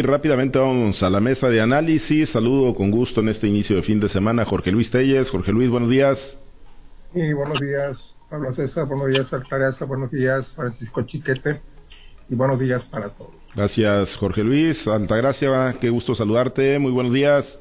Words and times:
Rápidamente 0.00 0.60
vamos 0.60 1.02
a 1.02 1.10
la 1.10 1.18
mesa 1.18 1.48
de 1.48 1.60
análisis. 1.60 2.30
Saludo 2.30 2.72
con 2.76 2.92
gusto 2.92 3.20
en 3.20 3.28
este 3.28 3.48
inicio 3.48 3.74
de 3.74 3.82
fin 3.82 3.98
de 3.98 4.08
semana 4.08 4.44
Jorge 4.44 4.70
Luis 4.70 4.92
Telles. 4.92 5.28
Jorge 5.28 5.50
Luis, 5.50 5.68
buenos 5.68 5.90
días. 5.90 6.38
Y 7.12 7.32
buenos 7.32 7.58
días, 7.58 8.14
Pablo 8.30 8.54
César. 8.54 8.86
Buenos 8.86 9.08
días, 9.08 9.32
Altagracia. 9.32 9.84
Buenos 9.86 10.12
días, 10.12 10.52
Francisco 10.54 11.02
Chiquete. 11.02 11.60
Y 12.28 12.36
buenos 12.36 12.60
días 12.60 12.84
para 12.84 13.08
todos. 13.08 13.32
Gracias, 13.56 14.16
Jorge 14.16 14.44
Luis. 14.44 14.86
Altagracia, 14.86 15.74
qué 15.80 15.90
gusto 15.90 16.14
saludarte. 16.14 16.78
Muy 16.78 16.92
buenos 16.92 17.12
días. 17.12 17.58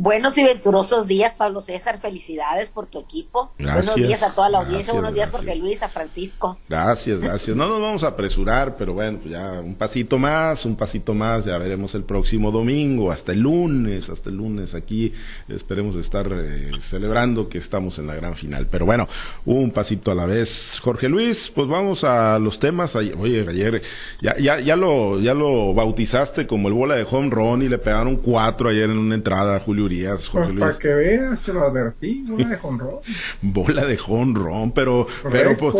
Buenos 0.00 0.38
y 0.38 0.44
venturosos 0.44 1.08
días, 1.08 1.34
Pablo 1.34 1.60
César. 1.60 2.00
Felicidades 2.00 2.68
por 2.68 2.86
tu 2.86 3.00
equipo. 3.00 3.50
Gracias, 3.58 3.86
buenos 3.86 4.08
días 4.08 4.22
a 4.22 4.32
toda 4.32 4.48
la 4.48 4.58
audiencia. 4.58 4.76
gracias, 4.76 4.94
buenos 4.94 5.14
días, 5.14 5.30
gracias. 5.32 5.44
Jorge 5.44 5.60
Luis, 5.60 5.82
a 5.82 5.88
Francisco. 5.88 6.58
Gracias, 6.68 7.18
gracias. 7.18 7.56
No 7.56 7.66
nos 7.66 7.82
vamos 7.82 8.04
a 8.04 8.06
apresurar, 8.06 8.76
pero 8.76 8.94
bueno, 8.94 9.18
pues 9.18 9.32
ya 9.32 9.60
un 9.60 9.74
pasito 9.74 10.16
más, 10.16 10.64
un 10.66 10.76
pasito 10.76 11.14
más, 11.14 11.46
ya 11.46 11.58
veremos 11.58 11.96
el 11.96 12.04
próximo 12.04 12.52
domingo, 12.52 13.10
hasta 13.10 13.32
el 13.32 13.40
lunes, 13.40 14.08
hasta 14.08 14.30
el 14.30 14.36
lunes 14.36 14.76
aquí. 14.76 15.12
Esperemos 15.48 15.96
estar 15.96 16.28
eh, 16.32 16.70
celebrando 16.78 17.48
que 17.48 17.58
estamos 17.58 17.98
en 17.98 18.06
la 18.06 18.14
gran 18.14 18.36
final. 18.36 18.68
Pero 18.68 18.86
bueno, 18.86 19.08
un 19.46 19.72
pasito 19.72 20.12
a 20.12 20.14
la 20.14 20.26
vez. 20.26 20.78
Jorge 20.80 21.08
Luis, 21.08 21.50
pues 21.52 21.66
vamos 21.66 22.04
a 22.04 22.38
los 22.38 22.60
temas. 22.60 22.94
Oye, 22.94 23.44
ayer 23.50 23.82
ya, 24.22 24.38
ya, 24.38 24.60
ya 24.60 24.76
lo, 24.76 25.18
ya 25.18 25.34
lo 25.34 25.74
bautizaste 25.74 26.46
como 26.46 26.68
el 26.68 26.74
bola 26.74 26.94
de 26.94 27.04
home 27.10 27.30
run 27.30 27.62
y 27.62 27.68
le 27.68 27.78
pegaron 27.78 28.14
cuatro 28.14 28.68
ayer 28.68 28.84
en 28.84 28.98
una 28.98 29.16
entrada 29.16 29.58
Julio 29.58 29.87
Jorge 30.28 30.52
Pues 30.52 30.54
Luis. 30.60 30.76
para 30.76 30.78
que 30.78 30.88
veas, 30.88 31.40
te 31.40 31.52
lo 31.52 31.62
advertí, 31.62 32.24
una 32.28 32.48
de 32.48 32.56
jonrón. 32.56 32.96
bola 33.42 33.84
de 33.84 33.96
jonrón, 33.96 34.72
pero 34.72 35.06
pero 35.30 35.56
pues, 35.56 35.74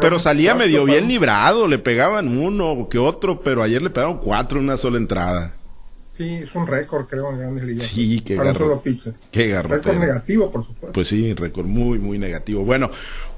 pero 0.00 0.18
salía 0.18 0.52
cuatro, 0.54 0.66
medio 0.68 0.84
bien 0.84 1.08
librado, 1.08 1.66
le 1.68 1.78
pegaban 1.78 2.36
uno 2.38 2.88
que 2.90 2.98
otro, 2.98 3.40
pero 3.40 3.62
ayer 3.62 3.82
le 3.82 3.90
pegaron 3.90 4.18
cuatro 4.18 4.58
en 4.58 4.64
una 4.64 4.76
sola 4.76 4.98
entrada. 4.98 5.54
Sí, 6.16 6.34
es 6.34 6.52
un 6.52 6.66
récord, 6.66 7.06
creo, 7.06 7.30
en 7.30 7.38
grandes 7.38 7.62
ligas. 7.62 7.84
Sí, 7.84 8.20
qué 8.22 8.34
garro-. 8.34 8.82
Qué 9.30 9.62
Récord 9.62 9.98
negativo, 9.98 10.50
por 10.50 10.64
supuesto. 10.64 10.90
Pues 10.92 11.06
sí, 11.06 11.32
récord 11.32 11.66
muy, 11.66 12.00
muy 12.00 12.18
negativo. 12.18 12.64
Bueno, 12.64 12.90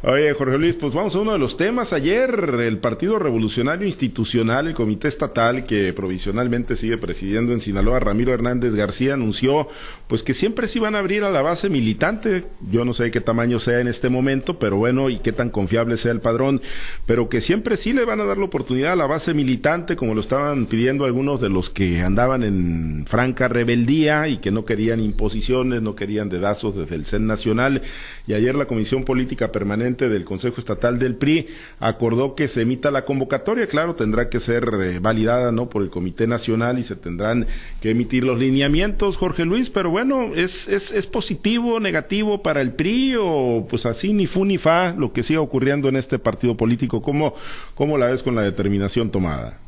oye, 0.03 0.33
Jorge 0.35 0.59
Luis, 0.59 0.77
pues 0.77 0.95
vamos 0.95 1.15
a 1.15 1.21
uno 1.21 1.33
de 1.33 1.39
los 1.39 1.57
temas. 1.57 1.93
Ayer, 1.93 2.31
el 2.61 2.79
Partido 2.79 3.19
Revolucionario 3.19 3.87
Institucional, 3.87 4.69
el 4.69 4.75
Comité 4.75 5.09
Estatal 5.09 5.65
que 5.65 5.93
provisionalmente 5.93 6.77
sigue 6.77 6.97
presidiendo 6.97 7.53
en 7.53 7.61
Sinaloa, 7.61 8.01
Ramiro 8.01 8.33
Hernández 8.33 8.75
García, 8.75 9.15
anunció 9.15 9.69
pues 10.07 10.23
que 10.23 10.35
siempre 10.35 10.69
se 10.69 10.79
iban 10.79 10.95
a 10.95 11.01
abrir 11.01 11.25
a 11.25 11.31
la 11.31 11.43
base 11.43 11.69
militante. 11.69 12.45
Yo 12.71 12.85
no 12.85 12.95
sé 12.95 13.11
qué 13.11 13.21
tamaño 13.21 13.61
sea 13.61 13.81
en 13.81 13.89
este 13.89 14.09
momento, 14.09 14.59
pero 14.59 14.77
bueno, 14.77 15.11
y 15.11 15.19
qué 15.19 15.33
tan 15.33 15.51
confiable 15.51 15.97
sea 15.97 16.13
el 16.13 16.21
padrón, 16.21 16.63
pero 17.07 17.29
que 17.29 17.41
siempre 17.41 17.77
sí 17.77 17.93
le 17.93 18.05
van 18.05 18.21
a 18.21 18.25
dar 18.25 18.39
la 18.39 18.47
oportunidad 18.47 18.93
a 18.93 18.97
la 18.97 19.07
base 19.07 19.35
militante, 19.35 19.97
como 19.97 20.15
lo 20.15 20.21
estaban 20.21 20.67
pidiendo 20.67 21.05
algunos 21.05 21.41
de 21.41 21.51
los 21.51 21.69
que 21.69 22.01
andaban 22.01 22.43
en 22.43 23.05
franca 23.07 23.49
rebeldía 23.49 24.29
y 24.29 24.39
que 24.39 24.51
no 24.51 24.65
querían 24.65 25.01
imposiciones, 25.01 25.83
no 25.83 25.95
querían 25.95 26.29
dedazos 26.29 26.75
desde 26.75 26.95
el 26.95 27.05
CEN 27.05 27.27
Nacional. 27.27 27.83
Y 28.27 28.33
ayer 28.33 28.55
la 28.55 28.67
Comisión 28.67 29.05
Política 29.05 29.53
Permanente 29.53 29.90
del 29.97 30.25
Consejo 30.25 30.57
Estatal 30.59 30.99
del 30.99 31.15
PRI 31.15 31.49
acordó 31.79 32.35
que 32.35 32.49
se 32.49 32.63
emita 32.63 32.91
la 32.91 33.05
convocatoria. 33.05 33.67
Claro, 33.67 33.95
tendrá 33.95 34.29
que 34.29 34.41
ser 34.41 34.71
eh, 34.81 34.99
validada 35.01 35.53
no 35.53 35.69
por 35.69 35.83
el 35.83 35.91
Comité 35.91 36.27
Nacional 36.27 36.79
y 36.79 36.83
se 36.83 36.97
tendrán 36.97 37.47
que 37.81 37.91
emitir 37.91 38.25
los 38.25 38.39
lineamientos, 38.39 39.17
Jorge 39.17 39.45
Luis. 39.45 39.71
Pero 39.71 39.91
bueno, 39.91 40.35
¿es, 40.35 40.69
es, 40.69 40.93
es 40.93 41.07
positivo, 41.07 41.81
negativo 41.81 42.43
para 42.43 42.61
el 42.61 42.73
PRI 42.73 43.17
o 43.21 43.67
pues 43.69 43.87
así 43.87 44.13
ni 44.13 44.27
fu 44.27 44.45
ni 44.45 44.59
fa 44.59 44.93
lo 44.93 45.13
que 45.13 45.23
siga 45.23 45.41
ocurriendo 45.41 45.89
en 45.89 45.97
este 45.97 46.19
partido 46.19 46.57
político? 46.57 47.03
¿Cómo, 47.03 47.35
cómo 47.75 47.99
la 47.99 48.07
ves 48.07 48.23
con 48.23 48.35
la 48.35 48.43
determinación 48.43 49.11
tomada? 49.11 49.59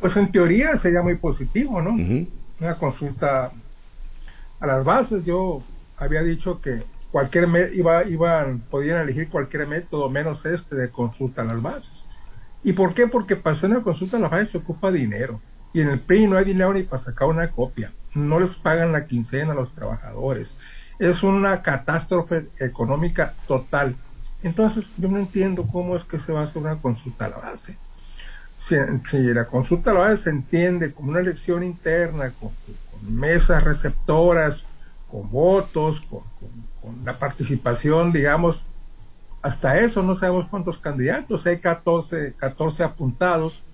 Pues 0.00 0.16
en 0.16 0.30
teoría 0.30 0.76
sería 0.78 1.02
muy 1.02 1.16
positivo, 1.16 1.80
¿no? 1.80 1.90
Ujú. 1.90 2.26
Una 2.60 2.76
consulta 2.76 3.50
a 4.60 4.66
las 4.66 4.84
bases. 4.84 5.24
Yo 5.24 5.62
había 5.96 6.22
dicho 6.22 6.60
que 6.60 6.82
cualquier 7.10 7.46
me- 7.46 7.72
iba, 7.72 8.04
iban, 8.04 8.60
podían 8.60 9.00
elegir 9.00 9.28
cualquier 9.28 9.66
método 9.66 10.10
menos 10.10 10.44
este 10.46 10.76
de 10.76 10.90
consulta 10.90 11.42
a 11.42 11.44
las 11.44 11.60
bases. 11.62 12.06
¿Y 12.64 12.72
por 12.72 12.94
qué? 12.94 13.06
Porque 13.06 13.36
para 13.36 13.56
hacer 13.56 13.70
una 13.70 13.82
consulta 13.82 14.16
a 14.16 14.20
las 14.20 14.30
bases 14.30 14.50
se 14.50 14.58
ocupa 14.58 14.90
dinero. 14.90 15.40
Y 15.72 15.80
en 15.82 15.88
el 15.88 16.00
PRI 16.00 16.26
no 16.26 16.36
hay 16.36 16.44
dinero 16.44 16.72
ni 16.74 16.82
para 16.82 17.02
sacar 17.02 17.28
una 17.28 17.50
copia. 17.50 17.92
No 18.14 18.40
les 18.40 18.54
pagan 18.54 18.92
la 18.92 19.06
quincena 19.06 19.52
a 19.52 19.54
los 19.56 19.72
trabajadores. 19.72 20.56
Es 20.98 21.22
una 21.22 21.62
catástrofe 21.62 22.46
económica 22.58 23.34
total. 23.46 23.96
Entonces 24.42 24.86
yo 24.96 25.08
no 25.08 25.18
entiendo 25.18 25.66
cómo 25.66 25.96
es 25.96 26.04
que 26.04 26.18
se 26.18 26.32
va 26.32 26.40
a 26.40 26.44
hacer 26.44 26.62
una 26.62 26.76
consulta 26.76 27.26
a 27.26 27.28
la 27.30 27.36
base 27.38 27.78
si, 28.56 28.74
la 29.32 29.46
consulta 29.46 29.90
a 29.90 29.94
la 29.94 30.00
base 30.00 30.24
se 30.24 30.30
entiende 30.30 30.92
como 30.92 31.10
una 31.10 31.20
elección 31.20 31.62
interna, 31.62 32.32
con, 32.40 32.50
mesas 33.08 33.62
receptoras, 33.62 34.64
con 35.08 35.30
votos, 35.30 36.00
con- 36.10 36.22
la 37.04 37.18
participación, 37.18 38.12
digamos, 38.12 38.64
hasta 39.42 39.78
eso 39.80 40.02
no 40.02 40.14
sabemos 40.14 40.48
cuántos 40.48 40.78
candidatos, 40.78 41.46
hay 41.46 41.58
14, 41.60 42.34
14 42.36 42.84
apuntados, 42.84 43.64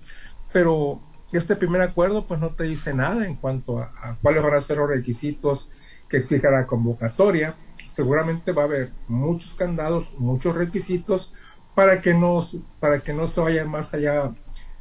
pero 0.51 1.01
este 1.31 1.55
primer 1.55 1.81
acuerdo 1.81 2.27
pues 2.27 2.39
no 2.39 2.49
te 2.51 2.65
dice 2.65 2.93
nada 2.93 3.25
en 3.25 3.35
cuanto 3.35 3.79
a, 3.79 3.91
a 4.01 4.15
cuáles 4.21 4.43
van 4.43 4.53
a 4.53 4.61
ser 4.61 4.77
los 4.77 4.89
requisitos 4.89 5.71
que 6.07 6.17
exija 6.17 6.51
la 6.51 6.67
convocatoria. 6.67 7.55
Seguramente 7.87 8.51
va 8.51 8.63
a 8.63 8.65
haber 8.65 8.91
muchos 9.07 9.53
candados, 9.55 10.07
muchos 10.19 10.55
requisitos 10.55 11.33
para 11.75 12.01
que 12.01 12.13
no, 12.13 12.45
para 12.79 12.99
que 12.99 13.13
no 13.13 13.27
se 13.27 13.41
vayan 13.41 13.69
más 13.69 13.93
allá 13.93 14.31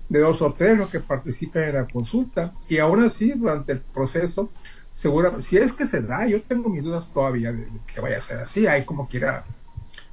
de 0.09 0.19
dos 0.19 0.43
o 0.43 0.53
tres 0.53 0.77
los 0.77 0.91
que 0.91 1.01
participen 1.01 1.65
en 1.65 1.75
la 1.75 1.87
consulta 1.87 2.53
y 2.69 2.79
aún 2.79 3.03
así 3.03 3.33
durante 3.33 3.73
el 3.73 3.81
proceso 3.81 4.51
seguramente 4.95 5.47
si 5.47 5.57
es 5.57 5.73
que 5.73 5.87
se 5.87 6.03
da 6.03 6.27
yo 6.27 6.43
tengo 6.43 6.69
mis 6.69 6.83
dudas 6.83 7.09
todavía 7.13 7.53
de, 7.53 7.67
que 7.87 8.01
vaya 8.01 8.19
a 8.19 8.21
ser 8.21 8.39
así 8.39 8.67
hay 8.67 8.85
como 8.85 9.09
quiera 9.09 9.45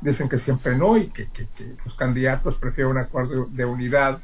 dicen 0.02 0.30
que 0.30 0.38
siempre 0.38 0.76
no 0.76 0.98
y 0.98 1.10
que, 1.10 1.28
los 1.84 1.94
candidatos 1.94 2.56
prefieren 2.56 2.94
un 2.94 3.00
acuerdo 3.00 3.48
de 3.52 3.66
unidad 3.66 4.22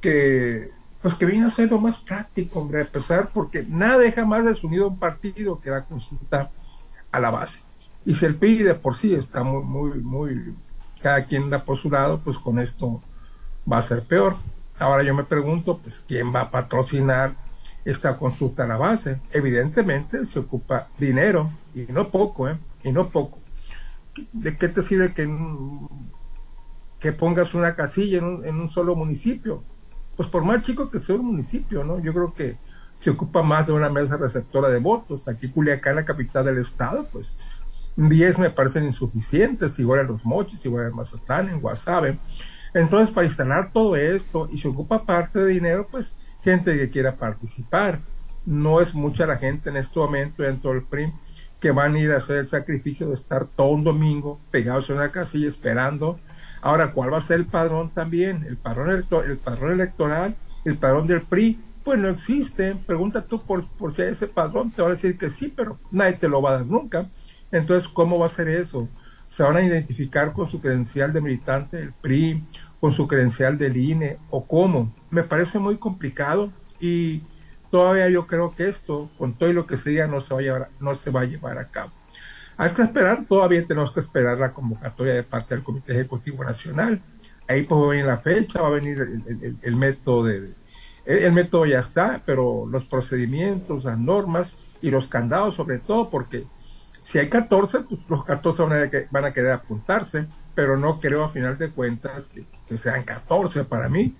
que 0.00 0.70
pues 1.00 1.14
que 1.14 1.26
viene 1.26 1.46
a 1.46 1.50
ser 1.50 1.70
lo 1.70 1.80
más 1.80 1.98
práctico 1.98 2.60
hombre 2.60 2.82
a 2.82 2.84
pesar 2.84 3.30
porque 3.32 3.64
nada 3.68 3.98
deja 3.98 4.24
más 4.24 4.44
desunido 4.44 4.88
un 4.88 4.98
partido 4.98 5.60
que 5.60 5.70
la 5.70 5.84
consulta 5.84 6.50
a 7.10 7.20
la 7.20 7.30
base 7.30 7.60
y 8.04 8.14
si 8.14 8.24
el 8.24 8.36
PRI 8.36 8.62
de 8.62 8.74
por 8.74 8.96
sí 8.96 9.14
está 9.14 9.42
muy 9.42 9.62
muy 9.62 9.98
muy 10.00 10.54
cada 11.00 11.24
quien 11.24 11.50
da 11.50 11.64
por 11.64 11.78
su 11.78 11.90
lado 11.90 12.20
pues 12.20 12.38
con 12.38 12.58
esto 12.58 13.02
va 13.70 13.78
a 13.78 13.82
ser 13.82 14.02
peor. 14.04 14.36
Ahora 14.78 15.02
yo 15.02 15.14
me 15.14 15.24
pregunto, 15.24 15.78
pues, 15.78 16.02
¿quién 16.06 16.34
va 16.34 16.42
a 16.42 16.50
patrocinar 16.50 17.34
esta 17.84 18.16
consulta 18.16 18.64
a 18.64 18.66
la 18.66 18.76
base? 18.76 19.20
Evidentemente 19.32 20.24
se 20.24 20.38
ocupa 20.38 20.88
dinero, 20.98 21.50
y 21.74 21.82
no 21.92 22.08
poco, 22.10 22.48
¿eh? 22.48 22.58
Y 22.84 22.92
no 22.92 23.08
poco. 23.10 23.40
¿De 24.32 24.56
qué 24.56 24.68
te 24.68 24.82
sirve 24.82 25.14
que, 25.14 25.28
que 26.98 27.12
pongas 27.12 27.54
una 27.54 27.74
casilla 27.74 28.18
en 28.18 28.24
un, 28.24 28.44
en 28.44 28.56
un 28.56 28.68
solo 28.68 28.94
municipio? 28.94 29.64
Pues 30.16 30.28
por 30.28 30.44
más 30.44 30.62
chico 30.62 30.90
que 30.90 31.00
sea 31.00 31.16
un 31.16 31.26
municipio, 31.26 31.82
¿no? 31.84 31.98
Yo 32.00 32.12
creo 32.12 32.34
que 32.34 32.58
se 32.96 33.10
ocupa 33.10 33.42
más 33.42 33.66
de 33.66 33.72
una 33.72 33.88
mesa 33.88 34.16
receptora 34.16 34.68
de 34.68 34.78
votos. 34.78 35.26
Aquí 35.28 35.48
Culiacán, 35.48 35.96
la 35.96 36.04
capital 36.04 36.44
del 36.44 36.58
estado, 36.58 37.08
pues 37.10 37.36
10 37.96 38.38
me 38.38 38.50
parecen 38.50 38.84
insuficientes, 38.84 39.78
igual 39.78 40.00
en 40.00 40.06
Los 40.08 40.24
Mochis, 40.24 40.64
igual 40.64 40.86
en 40.86 40.96
Mazatlán, 40.96 41.48
en 41.48 41.60
Guasave. 41.60 42.18
Entonces, 42.74 43.14
para 43.14 43.26
instalar 43.26 43.72
todo 43.72 43.96
esto 43.96 44.48
y 44.50 44.58
se 44.58 44.68
ocupa 44.68 45.04
parte 45.04 45.40
de 45.40 45.46
dinero, 45.46 45.88
pues 45.90 46.14
gente 46.42 46.76
que 46.76 46.90
quiera 46.90 47.16
participar. 47.16 48.00
No 48.44 48.80
es 48.80 48.94
mucha 48.94 49.26
la 49.26 49.36
gente 49.36 49.70
en 49.70 49.76
este 49.76 49.98
momento 49.98 50.42
dentro 50.42 50.72
del 50.72 50.82
PRI 50.82 51.12
que 51.60 51.70
van 51.70 51.94
a 51.94 51.98
ir 52.00 52.10
a 52.10 52.16
hacer 52.16 52.38
el 52.38 52.46
sacrificio 52.46 53.08
de 53.08 53.14
estar 53.14 53.46
todo 53.46 53.68
un 53.68 53.84
domingo 53.84 54.40
pegados 54.50 54.90
en 54.90 54.96
una 54.96 55.10
casilla 55.12 55.46
esperando. 55.48 56.18
Ahora, 56.60 56.90
¿cuál 56.90 57.12
va 57.12 57.18
a 57.18 57.22
ser 57.22 57.36
el 57.38 57.46
padrón 57.46 57.90
también? 57.90 58.44
El 58.48 58.56
padrón, 58.56 58.90
electo- 58.90 59.22
el 59.24 59.38
padrón 59.38 59.72
electoral, 59.72 60.34
el 60.64 60.76
padrón 60.76 61.06
del 61.06 61.22
PRI, 61.22 61.60
pues 61.84 61.98
no 62.00 62.08
existe. 62.08 62.74
Pregunta 62.86 63.22
tú 63.22 63.40
por, 63.40 63.64
por 63.76 63.94
si 63.94 64.02
hay 64.02 64.08
ese 64.08 64.26
padrón, 64.26 64.72
te 64.72 64.82
va 64.82 64.88
a 64.88 64.92
decir 64.92 65.16
que 65.16 65.30
sí, 65.30 65.52
pero 65.54 65.78
nadie 65.92 66.14
te 66.14 66.28
lo 66.28 66.42
va 66.42 66.50
a 66.50 66.54
dar 66.54 66.66
nunca. 66.66 67.06
Entonces, 67.52 67.88
¿cómo 67.88 68.18
va 68.18 68.26
a 68.26 68.30
ser 68.30 68.48
eso? 68.48 68.88
¿Se 69.28 69.42
van 69.44 69.56
a 69.56 69.62
identificar 69.62 70.32
con 70.32 70.46
su 70.48 70.60
credencial 70.60 71.12
de 71.12 71.20
militante 71.20 71.76
del 71.76 71.92
PRI, 71.92 72.44
con 72.82 72.90
su 72.92 73.06
credencial 73.06 73.58
del 73.58 73.76
INE 73.76 74.18
o 74.30 74.44
cómo? 74.46 74.92
Me 75.10 75.22
parece 75.22 75.60
muy 75.60 75.76
complicado 75.76 76.52
y 76.80 77.22
todavía 77.70 78.08
yo 78.10 78.26
creo 78.26 78.56
que 78.56 78.68
esto, 78.68 79.08
con 79.16 79.34
todo 79.38 79.52
lo 79.52 79.68
que 79.68 79.76
se 79.76 79.90
diga, 79.90 80.08
no 80.08 80.20
se 80.20 80.34
va 80.34 80.40
a 80.40 80.42
llevar, 80.42 80.70
no 80.80 80.96
se 80.96 81.10
va 81.12 81.20
a, 81.20 81.24
llevar 81.24 81.58
a 81.58 81.68
cabo. 81.68 81.92
Hay 82.56 82.70
que 82.72 82.82
esperar, 82.82 83.24
todavía 83.28 83.64
tenemos 83.64 83.92
que 83.92 84.00
esperar 84.00 84.36
la 84.38 84.52
convocatoria 84.52 85.14
de 85.14 85.22
parte 85.22 85.54
del 85.54 85.62
Comité 85.62 85.92
Ejecutivo 85.92 86.42
Nacional. 86.42 87.00
Ahí 87.48 87.62
pues 87.62 87.80
va 87.80 87.84
a 87.86 87.90
venir 87.90 88.04
la 88.06 88.16
fecha, 88.16 88.60
va 88.60 88.66
a 88.68 88.70
venir 88.72 89.00
el, 89.00 89.22
el- 89.42 89.56
el- 89.62 89.76
método 89.76 90.24
de, 90.24 90.54
el, 91.06 91.18
el 91.18 91.32
método 91.32 91.66
ya 91.66 91.78
está, 91.78 92.20
pero 92.26 92.66
los 92.66 92.84
procedimientos, 92.84 93.84
las 93.84 93.96
normas 93.98 94.56
y 94.82 94.90
los 94.90 95.06
candados 95.06 95.54
sobre 95.54 95.78
todo, 95.78 96.10
porque 96.10 96.46
si 97.02 97.18
hay 97.20 97.28
14, 97.28 97.80
pues 97.88 98.04
los 98.10 98.24
14 98.24 98.62
van 98.64 98.72
a, 98.72 98.90
van 99.12 99.24
a 99.24 99.32
querer 99.32 99.52
apuntarse, 99.52 100.26
pero 100.54 100.76
no 100.76 101.00
creo 101.00 101.24
a 101.24 101.28
final 101.28 101.58
de 101.58 101.70
cuentas 101.70 102.28
que, 102.66 102.76
sean 102.76 103.04
14 103.04 103.64
para 103.64 103.88
mí. 103.88 104.14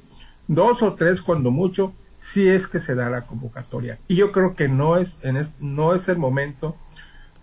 Dos 0.48 0.82
o 0.82 0.94
tres 0.94 1.20
cuando 1.20 1.50
mucho, 1.50 1.94
si 2.18 2.48
es 2.48 2.66
que 2.66 2.80
se 2.80 2.94
da 2.94 3.10
la 3.10 3.26
convocatoria. 3.26 3.98
Y 4.08 4.16
yo 4.16 4.32
creo 4.32 4.54
que 4.54 4.68
no 4.68 4.96
es, 4.96 5.18
en 5.22 5.42
no 5.60 5.94
es 5.94 6.08
el 6.08 6.18
momento 6.18 6.76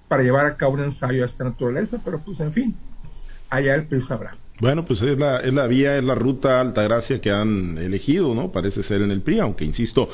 para 0.07 0.23
llevar 0.23 0.45
a 0.45 0.57
cabo 0.57 0.73
un 0.73 0.83
ensayo 0.83 1.21
de 1.21 1.27
esta 1.27 1.43
naturaleza, 1.43 2.01
pero 2.03 2.19
pues 2.19 2.39
en 2.39 2.51
fin, 2.51 2.75
allá 3.49 3.75
el 3.75 3.85
PRI 3.85 4.01
sabrá. 4.01 4.35
Bueno, 4.59 4.83
pues 4.83 5.01
es 5.01 5.17
la, 5.17 5.37
es 5.37 5.53
la 5.53 5.67
vía, 5.67 5.97
es 5.97 6.03
la 6.03 6.15
ruta 6.15 6.59
Altagracia 6.59 7.21
que 7.21 7.31
han 7.31 7.77
elegido, 7.77 8.35
¿no? 8.35 8.51
Parece 8.51 8.83
ser 8.83 9.01
en 9.01 9.11
el 9.11 9.21
PRI, 9.21 9.39
aunque 9.39 9.63
insisto, 9.63 10.09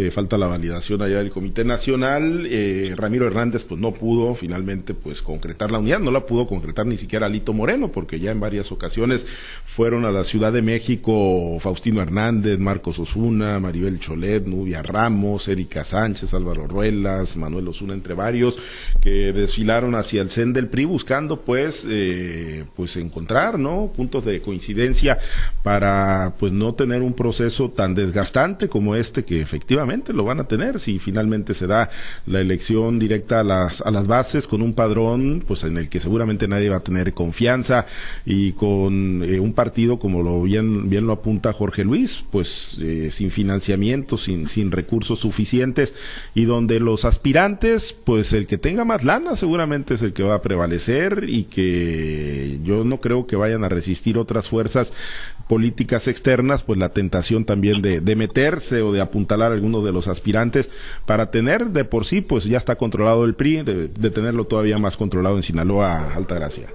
eh, 0.00 0.12
falta 0.12 0.38
la 0.38 0.46
validación 0.46 1.02
allá 1.02 1.18
del 1.18 1.32
Comité 1.32 1.64
Nacional. 1.64 2.46
Eh, 2.48 2.94
Ramiro 2.96 3.26
Hernández, 3.26 3.64
pues 3.64 3.80
no 3.80 3.94
pudo 3.94 4.36
finalmente, 4.36 4.94
pues 4.94 5.22
concretar 5.22 5.72
la 5.72 5.80
unidad, 5.80 5.98
no 5.98 6.12
la 6.12 6.24
pudo 6.24 6.46
concretar 6.46 6.86
ni 6.86 6.96
siquiera 6.96 7.28
Lito 7.28 7.52
Moreno, 7.52 7.90
porque 7.90 8.20
ya 8.20 8.30
en 8.30 8.38
varias 8.38 8.70
ocasiones 8.70 9.26
fueron 9.64 10.04
a 10.04 10.12
la 10.12 10.22
Ciudad 10.22 10.52
de 10.52 10.62
México 10.62 11.58
Faustino 11.58 12.00
Hernández, 12.00 12.60
Marcos 12.60 13.00
Osuna, 13.00 13.58
Maribel 13.58 13.98
Cholet, 13.98 14.46
Nubia 14.46 14.84
Ramos, 14.84 15.48
Erika 15.48 15.82
Sánchez, 15.82 16.32
Álvaro 16.32 16.68
Ruelas, 16.68 17.36
Manuel 17.36 17.66
Osuna, 17.66 17.94
entre 17.94 18.14
varios, 18.14 18.60
que 19.00 19.32
desfilaron 19.32 19.96
hacia 19.96 20.22
el 20.22 20.30
CEN 20.30 20.52
del 20.52 20.68
PRI 20.68 20.84
buscando, 20.84 21.40
pues, 21.40 21.84
eh, 21.90 22.66
pues 22.76 22.96
encontrar, 22.98 23.58
¿no? 23.58 23.90
Puntos 23.96 24.24
de 24.24 24.40
coincidencia 24.42 25.18
para 25.64 26.34
pues 26.38 26.52
no 26.52 26.74
tener 26.74 27.02
un 27.02 27.14
proceso 27.14 27.70
tan 27.70 27.96
desgastante 27.96 28.68
como 28.68 28.94
este 28.94 29.24
que 29.24 29.40
efectivamente 29.40 29.87
lo 29.88 30.24
van 30.24 30.40
a 30.40 30.44
tener. 30.44 30.78
Si 30.80 30.98
finalmente 30.98 31.54
se 31.54 31.66
da 31.66 31.90
la 32.26 32.40
elección 32.40 32.98
directa 32.98 33.40
a 33.40 33.44
las, 33.44 33.80
a 33.80 33.90
las 33.90 34.06
bases 34.06 34.46
con 34.46 34.62
un 34.62 34.74
padrón 34.74 35.44
pues 35.46 35.64
en 35.64 35.76
el 35.76 35.88
que 35.88 36.00
seguramente 36.00 36.48
nadie 36.48 36.68
va 36.68 36.76
a 36.76 36.80
tener 36.80 37.14
confianza 37.14 37.86
y 38.24 38.52
con 38.52 39.22
eh, 39.24 39.40
un 39.40 39.52
partido 39.52 39.98
como 39.98 40.22
lo 40.22 40.42
bien, 40.42 40.88
bien 40.88 41.06
lo 41.06 41.12
apunta 41.12 41.52
Jorge 41.52 41.84
Luis, 41.84 42.24
pues 42.30 42.78
eh, 42.82 43.10
sin 43.10 43.30
financiamiento, 43.30 44.18
sin, 44.18 44.48
sin 44.48 44.70
recursos 44.70 45.20
suficientes 45.20 45.94
y 46.34 46.44
donde 46.44 46.80
los 46.80 47.04
aspirantes, 47.04 47.92
pues 47.92 48.32
el 48.32 48.46
que 48.46 48.58
tenga 48.58 48.84
más 48.84 49.04
lana 49.04 49.36
seguramente 49.36 49.94
es 49.94 50.02
el 50.02 50.12
que 50.12 50.22
va 50.22 50.34
a 50.34 50.42
prevalecer 50.42 51.26
y 51.28 51.44
que 51.44 52.58
yo 52.62 52.84
no 52.84 53.00
creo 53.00 53.26
que 53.26 53.36
vayan 53.36 53.64
a 53.64 53.68
resistir 53.68 54.18
otras 54.18 54.48
fuerzas 54.48 54.92
políticas 55.48 56.08
externas, 56.08 56.62
pues 56.62 56.78
la 56.78 56.90
tentación 56.90 57.44
también 57.44 57.80
de, 57.80 58.00
de 58.00 58.16
meterse 58.16 58.82
o 58.82 58.92
de 58.92 59.00
apuntalar 59.00 59.52
a 59.52 59.54
algunos 59.68 59.84
de 59.84 59.92
los 59.92 60.08
aspirantes 60.08 60.70
para 61.04 61.30
tener 61.30 61.66
de 61.66 61.84
por 61.84 62.06
sí, 62.06 62.20
pues 62.20 62.44
ya 62.44 62.56
está 62.56 62.76
controlado 62.76 63.24
el 63.24 63.34
PRI, 63.34 63.62
de, 63.62 64.10
tenerlo 64.10 64.46
todavía 64.46 64.78
más 64.78 64.96
controlado 64.96 65.36
en 65.36 65.42
Sinaloa, 65.42 66.14
Altagracia. 66.14 66.68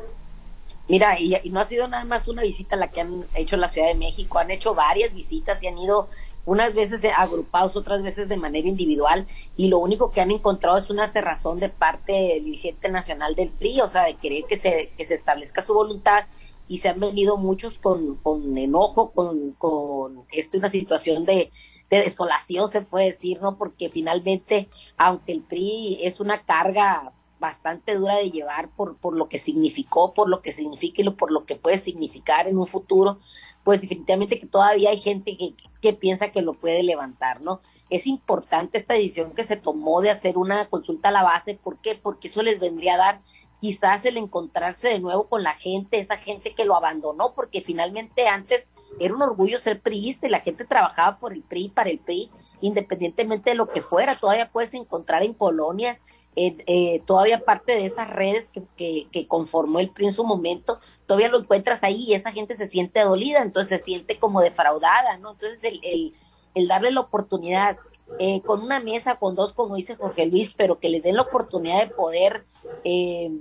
Mira, 0.87 1.19
y, 1.19 1.35
y, 1.43 1.49
no 1.49 1.59
ha 1.59 1.65
sido 1.65 1.87
nada 1.87 2.05
más 2.05 2.27
una 2.27 2.43
visita 2.43 2.75
la 2.75 2.89
que 2.89 3.01
han 3.01 3.25
hecho 3.35 3.55
en 3.55 3.61
la 3.61 3.69
Ciudad 3.69 3.87
de 3.87 3.95
México, 3.95 4.37
han 4.37 4.51
hecho 4.51 4.75
varias 4.75 5.13
visitas 5.13 5.63
y 5.63 5.67
han 5.67 5.77
ido 5.77 6.09
unas 6.45 6.75
veces 6.75 7.01
agrupados, 7.15 7.75
otras 7.77 8.03
veces 8.03 8.27
de 8.27 8.37
manera 8.37 8.67
individual, 8.67 9.25
y 9.55 9.69
lo 9.69 9.79
único 9.79 10.11
que 10.11 10.21
han 10.21 10.29
encontrado 10.29 10.77
es 10.77 10.89
una 10.89 11.07
cerrazón 11.07 11.59
de 11.59 11.69
parte 11.69 12.11
del 12.11 12.43
dirigente 12.43 12.89
nacional 12.89 13.33
del 13.33 13.49
PRI, 13.49 13.81
o 13.81 13.87
sea, 13.87 14.03
de 14.03 14.15
querer 14.15 14.43
que 14.43 14.57
se, 14.57 14.91
que 14.97 15.05
se 15.05 15.15
establezca 15.15 15.61
su 15.61 15.73
voluntad 15.73 16.25
y 16.67 16.79
se 16.79 16.89
han 16.89 16.99
venido 16.99 17.37
muchos 17.37 17.75
con, 17.79 18.15
con 18.17 18.57
enojo, 18.57 19.11
con, 19.11 19.53
con 19.53 20.25
este, 20.31 20.57
una 20.57 20.69
situación 20.69 21.25
de, 21.25 21.51
de 21.97 22.03
desolación, 22.05 22.69
se 22.69 22.81
puede 22.81 23.11
decir, 23.11 23.41
¿no? 23.41 23.57
Porque 23.57 23.89
finalmente, 23.89 24.69
aunque 24.97 25.31
el 25.31 25.41
PRI 25.41 25.99
es 26.01 26.19
una 26.19 26.43
carga 26.43 27.13
bastante 27.39 27.95
dura 27.95 28.15
de 28.15 28.31
llevar 28.31 28.69
por, 28.69 28.95
por 28.95 29.17
lo 29.17 29.27
que 29.27 29.37
significó, 29.37 30.13
por 30.13 30.29
lo 30.29 30.41
que 30.41 30.53
significa 30.53 31.01
y 31.01 31.09
por 31.09 31.29
lo 31.29 31.45
que 31.45 31.57
puede 31.57 31.77
significar 31.77 32.47
en 32.47 32.57
un 32.57 32.67
futuro, 32.67 33.19
pues 33.65 33.81
definitivamente 33.81 34.39
que 34.39 34.47
todavía 34.47 34.91
hay 34.91 34.99
gente 34.99 35.35
que, 35.35 35.53
que 35.81 35.93
piensa 35.93 36.31
que 36.31 36.41
lo 36.41 36.53
puede 36.53 36.83
levantar, 36.83 37.41
¿no? 37.41 37.59
Es 37.89 38.07
importante 38.07 38.77
esta 38.77 38.93
decisión 38.93 39.33
que 39.33 39.43
se 39.43 39.57
tomó 39.57 40.01
de 40.01 40.09
hacer 40.09 40.37
una 40.37 40.69
consulta 40.69 41.09
a 41.09 41.11
la 41.11 41.23
base, 41.23 41.55
¿por 41.55 41.79
qué? 41.79 41.99
Porque 42.01 42.29
eso 42.29 42.41
les 42.41 42.59
vendría 42.59 42.95
a 42.95 42.97
dar 42.97 43.19
quizás 43.63 44.03
el 44.03 44.17
encontrarse 44.17 44.89
de 44.89 44.99
nuevo 44.99 45.29
con 45.29 45.41
la 45.41 45.53
gente, 45.53 45.97
esa 45.97 46.17
gente 46.17 46.53
que 46.53 46.65
lo 46.65 46.75
abandonó, 46.75 47.33
porque 47.33 47.61
finalmente 47.61 48.27
antes 48.27 48.69
era 48.99 49.15
un 49.15 49.21
orgullo 49.21 49.57
ser 49.57 49.79
priista 49.79 50.27
la 50.27 50.41
gente 50.41 50.65
trabajaba 50.65 51.17
por 51.17 51.31
el 51.31 51.43
PRI, 51.43 51.69
para 51.69 51.89
el 51.89 51.99
PRI, 51.99 52.29
independientemente 52.59 53.51
de 53.51 53.55
lo 53.55 53.69
que 53.69 53.81
fuera, 53.81 54.19
todavía 54.19 54.51
puedes 54.51 54.73
encontrar 54.73 55.23
en 55.23 55.33
colonias, 55.33 56.01
eh, 56.35 57.01
todavía 57.05 57.39
parte 57.39 57.71
de 57.71 57.85
esas 57.85 58.09
redes 58.09 58.49
que, 58.75 59.07
que, 59.09 59.27
conformó 59.29 59.79
el 59.79 59.91
PRI 59.91 60.07
en 60.07 60.13
su 60.13 60.25
momento, 60.25 60.81
todavía 61.05 61.29
lo 61.29 61.39
encuentras 61.39 61.83
ahí 61.83 62.03
y 62.03 62.15
esa 62.15 62.33
gente 62.33 62.57
se 62.57 62.67
siente 62.67 62.99
dolida, 62.99 63.43
entonces 63.43 63.79
se 63.79 63.85
siente 63.85 64.19
como 64.19 64.41
defraudada, 64.41 65.15
¿no? 65.19 65.31
Entonces 65.31 65.59
el, 65.61 65.79
el, 65.83 66.13
el 66.53 66.67
darle 66.67 66.91
la 66.91 66.99
oportunidad 66.99 67.77
eh, 68.19 68.41
con 68.41 68.61
una 68.61 68.79
mesa, 68.79 69.15
con 69.15 69.35
dos, 69.35 69.53
como 69.53 69.75
dice 69.75 69.95
Jorge 69.95 70.25
Luis, 70.25 70.53
pero 70.55 70.79
que 70.79 70.89
les 70.89 71.03
den 71.03 71.15
la 71.15 71.23
oportunidad 71.23 71.79
de 71.79 71.93
poder 71.93 72.45
eh, 72.83 73.31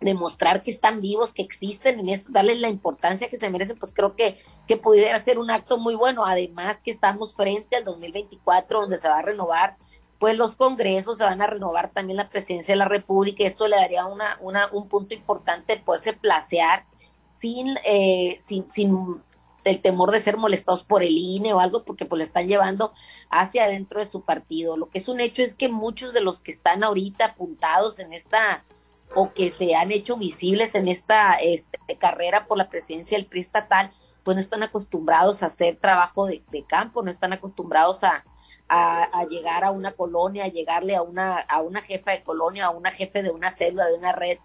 demostrar 0.00 0.62
que 0.62 0.70
están 0.70 1.00
vivos, 1.00 1.32
que 1.32 1.42
existen 1.42 1.98
en 1.98 2.08
esto, 2.08 2.30
darles 2.32 2.60
la 2.60 2.68
importancia 2.68 3.28
que 3.28 3.38
se 3.38 3.50
merecen, 3.50 3.78
pues 3.78 3.92
creo 3.92 4.14
que, 4.14 4.38
que 4.66 4.76
pudiera 4.76 5.22
ser 5.22 5.38
un 5.38 5.50
acto 5.50 5.78
muy 5.78 5.96
bueno. 5.96 6.24
Además 6.24 6.78
que 6.82 6.92
estamos 6.92 7.34
frente 7.34 7.76
al 7.76 7.84
2024, 7.84 8.82
donde 8.82 8.98
se 8.98 9.08
va 9.08 9.18
a 9.18 9.22
renovar 9.22 9.76
pues 10.18 10.36
los 10.36 10.56
congresos, 10.56 11.18
se 11.18 11.24
van 11.24 11.40
a 11.42 11.46
renovar 11.46 11.90
también 11.92 12.16
la 12.16 12.28
presidencia 12.28 12.74
de 12.74 12.78
la 12.78 12.88
República, 12.88 13.44
esto 13.44 13.68
le 13.68 13.76
daría 13.76 14.04
una, 14.06 14.36
una, 14.40 14.68
un 14.72 14.88
punto 14.88 15.14
importante 15.14 15.76
de 15.76 15.82
poderse 15.82 16.12
placear 16.12 16.86
sin, 17.40 17.76
eh, 17.84 18.40
sin, 18.44 18.68
sin 18.68 19.22
el 19.64 19.80
temor 19.80 20.10
de 20.10 20.20
ser 20.20 20.36
molestados 20.36 20.84
por 20.84 21.02
el 21.02 21.16
INE 21.16 21.52
o 21.52 21.60
algo, 21.60 21.84
porque 21.84 22.06
pues 22.06 22.18
le 22.18 22.24
están 22.24 22.48
llevando 22.48 22.92
hacia 23.30 23.64
adentro 23.64 24.00
de 24.00 24.06
su 24.06 24.22
partido. 24.22 24.76
Lo 24.76 24.88
que 24.88 24.98
es 24.98 25.08
un 25.08 25.20
hecho 25.20 25.42
es 25.42 25.54
que 25.54 25.68
muchos 25.68 26.12
de 26.12 26.20
los 26.20 26.40
que 26.40 26.52
están 26.52 26.84
ahorita 26.84 27.26
apuntados 27.26 27.98
en 27.98 28.12
esta 28.12 28.64
o 29.14 29.32
que 29.32 29.50
se 29.50 29.74
han 29.74 29.90
hecho 29.90 30.16
visibles 30.16 30.74
en 30.74 30.88
esta 30.88 31.34
este, 31.36 31.96
carrera 31.98 32.46
por 32.46 32.58
la 32.58 32.68
presidencia 32.68 33.16
del 33.16 33.26
PRI 33.26 33.40
estatal, 33.40 33.90
pues 34.22 34.36
no 34.36 34.40
están 34.40 34.62
acostumbrados 34.62 35.42
a 35.42 35.46
hacer 35.46 35.76
trabajo 35.76 36.26
de, 36.26 36.42
campo, 36.66 37.02
no 37.02 37.10
están 37.10 37.32
acostumbrados 37.32 38.04
a, 38.04 38.24
a, 38.68 39.24
llegar 39.30 39.64
a 39.64 39.70
una 39.70 39.92
colonia, 39.92 40.44
a 40.44 40.48
llegarle 40.48 40.94
a 40.94 41.02
una, 41.02 41.38
a 41.38 41.62
una 41.62 41.80
jefa 41.80 42.10
de 42.10 42.22
colonia, 42.22 42.66
a 42.66 42.70
una 42.70 42.90
jefe 42.90 43.22
de 43.22 43.30
una 43.30 43.56
célula, 43.56 43.86
de 43.86 43.94
una 43.94 44.12
red, 44.12 44.38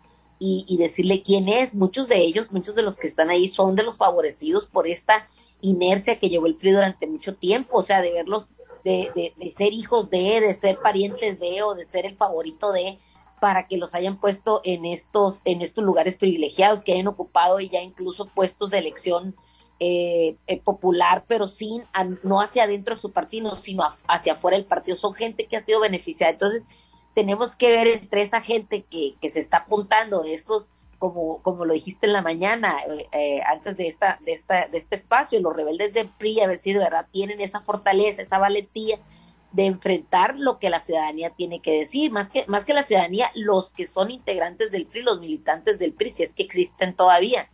y, 0.46 0.78
decirle 0.78 1.22
quién 1.22 1.48
es. 1.48 1.74
Muchos 1.74 2.08
de 2.08 2.18
ellos, 2.18 2.52
muchos 2.52 2.76
de 2.76 2.84
los 2.84 2.98
que 2.98 3.08
están 3.08 3.30
ahí 3.30 3.48
son 3.48 3.76
de 3.76 3.84
los 3.84 3.98
favorecidos 3.98 4.68
por 4.68 4.88
esta 4.88 5.28
inercia 5.62 6.20
que 6.20 6.30
llevó 6.30 6.48
el 6.48 6.56
PRI 6.56 6.72
durante 6.72 7.08
mucho 7.08 7.36
tiempo, 7.36 7.78
o 7.78 7.82
sea, 7.82 8.02
de 8.02 8.12
verlos, 8.12 8.52
de, 8.84 9.10
de, 9.16 9.54
ser 9.58 9.72
hijos 9.72 10.10
de, 10.10 10.42
de 10.42 10.54
ser 10.54 10.80
parientes 10.80 11.40
de, 11.40 11.64
o 11.64 11.74
de 11.74 11.86
ser 11.86 12.06
el 12.06 12.18
favorito 12.18 12.74
de, 12.74 13.00
para 13.40 13.68
que 13.68 13.78
los 13.78 13.96
hayan 13.96 14.20
puesto 14.20 14.60
en 14.66 14.86
estos, 14.86 15.40
en 15.46 15.62
estos 15.62 15.84
lugares 15.84 16.18
privilegiados, 16.18 16.84
que 16.84 16.92
hayan 16.92 17.08
ocupado 17.08 17.60
ya 17.62 17.82
incluso 17.82 18.28
puestos 18.28 18.70
de 18.70 18.80
elección 18.80 19.36
eh, 19.80 20.36
eh, 20.48 20.62
popular, 20.62 21.24
pero 21.28 21.48
sin, 21.48 21.84
no 22.24 22.42
hacia 22.42 22.64
adentro 22.64 22.96
de 22.96 23.02
su 23.02 23.12
partido, 23.12 23.56
sino 23.56 23.84
hacia 24.08 24.34
afuera 24.34 24.58
del 24.58 24.66
partido. 24.66 24.98
Son 24.98 25.14
gente 25.14 25.46
que 25.48 25.56
ha 25.56 25.66
sido 25.66 25.80
beneficiada. 25.80 26.34
Entonces, 26.34 26.64
tenemos 27.14 27.56
que 27.56 27.72
ver 27.72 27.88
entre 27.88 28.22
esa 28.22 28.42
gente 28.42 28.84
que, 28.84 29.16
que 29.22 29.30
se 29.30 29.40
está 29.40 29.58
apuntando 29.58 30.24
de 30.24 30.34
estos, 30.34 30.66
como, 30.98 31.42
como 31.42 31.66
lo 31.66 31.74
dijiste 31.74 32.08
en 32.08 32.14
la 32.14 32.22
mañana, 32.22 32.78
eh, 32.88 33.08
eh, 33.12 33.42
antes 33.44 33.78
de 33.78 33.88
esta, 33.88 34.20
de 34.26 34.32
esta, 34.32 34.68
de 34.68 34.78
este 34.78 34.96
espacio, 34.96 35.40
los 35.40 35.56
rebeldes 35.56 35.94
del 35.94 36.10
PRI, 36.10 36.42
a 36.42 36.48
ver 36.48 36.58
si 36.58 36.74
de 36.74 36.80
verdad 36.80 37.08
tienen 37.12 37.42
esa 37.42 37.62
fortaleza, 37.62 38.22
esa 38.22 38.40
valentía 38.40 39.00
de 39.52 39.66
enfrentar 39.66 40.36
lo 40.36 40.58
que 40.58 40.72
la 40.72 40.80
ciudadanía 40.80 41.30
tiene 41.30 41.62
que 41.62 41.78
decir, 41.78 42.12
más 42.12 42.32
que, 42.32 42.46
más 42.48 42.66
que 42.66 42.74
la 42.74 42.84
ciudadanía, 42.84 43.30
los 43.36 43.72
que 43.72 43.86
son 43.86 44.10
integrantes 44.10 44.72
del 44.72 44.88
PRI, 44.88 45.04
los 45.04 45.20
militantes 45.20 45.78
del 45.78 45.94
PRI, 45.94 46.10
si 46.10 46.24
es 46.24 46.32
que 46.32 46.44
existen 46.44 46.96
todavía. 46.96 47.50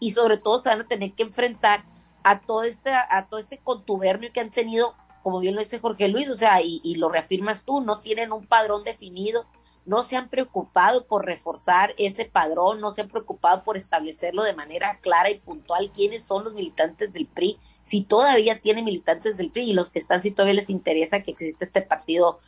Y 0.00 0.10
sobre 0.10 0.38
todo 0.38 0.60
se 0.60 0.70
van 0.70 0.80
a 0.80 0.88
tener 0.88 1.12
que 1.12 1.22
enfrentar 1.22 1.84
a 2.24 2.40
todo 2.40 2.64
este, 2.64 2.90
a 2.90 3.26
todo 3.30 3.38
este 3.38 3.58
contubernio 3.58 4.32
que 4.32 4.40
han 4.40 4.50
tenido 4.50 4.96
como 5.24 5.40
bien 5.40 5.54
lo 5.54 5.60
dice 5.60 5.78
Jorge 5.80 6.08
Luis, 6.08 6.28
o 6.28 6.34
sea, 6.36 6.60
y, 6.62 6.94
lo 6.96 7.08
reafirmas 7.08 7.64
tú, 7.64 7.80
no 7.80 8.00
tienen 8.00 8.30
un 8.30 8.46
padrón 8.46 8.84
definido, 8.84 9.46
no 9.86 10.02
se 10.02 10.16
han 10.16 10.28
preocupado 10.28 11.06
por 11.06 11.24
reforzar 11.24 11.94
ese 11.96 12.26
padrón, 12.26 12.78
no 12.80 12.92
se 12.92 13.00
han 13.00 13.08
preocupado 13.08 13.64
por 13.64 13.78
establecerlo 13.78 14.42
de 14.42 14.54
manera 14.54 14.98
clara 15.00 15.30
y 15.30 15.38
puntual 15.38 15.90
quiénes 15.90 16.24
son 16.24 16.44
los 16.44 16.52
militantes 16.52 17.10
del 17.10 17.26
PRI, 17.26 17.56
si 17.86 18.02
todavía 18.02 18.60
tiene 18.60 18.82
militantes 18.82 19.38
del 19.38 19.50
PRI 19.50 19.70
y 19.70 19.72
los 19.72 19.88
que 19.88 19.98
están, 19.98 20.20
si 20.20 20.30
todavía 20.30 20.60
les 20.60 20.68
interesa 20.68 21.22
que 21.22 21.30
existe 21.30 21.64
este 21.64 21.80
partido 21.80 22.40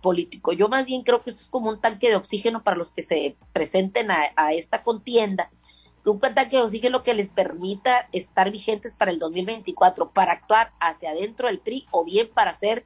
político. 0.00 0.52
Yo 0.52 0.68
más 0.68 0.86
bien 0.86 1.02
creo 1.02 1.24
que 1.24 1.30
esto 1.30 1.42
es 1.42 1.48
como 1.48 1.70
un 1.70 1.80
tanque 1.80 2.08
de 2.08 2.14
oxígeno 2.14 2.62
para 2.62 2.76
los 2.76 2.92
que 2.92 3.02
se 3.02 3.36
presenten 3.52 4.12
a 4.12 4.52
esta 4.52 4.84
contienda 4.84 5.50
un 6.04 6.20
tanque 6.20 6.56
de 6.56 6.62
oxígeno 6.62 7.02
que 7.02 7.14
les 7.14 7.28
permita 7.28 8.08
estar 8.12 8.50
vigentes 8.50 8.94
para 8.94 9.10
el 9.10 9.18
2024, 9.18 10.10
para 10.10 10.32
actuar 10.32 10.72
hacia 10.80 11.10
adentro 11.10 11.48
del 11.48 11.60
PRI 11.60 11.86
o 11.90 12.04
bien 12.04 12.28
para 12.32 12.50
hacer 12.50 12.84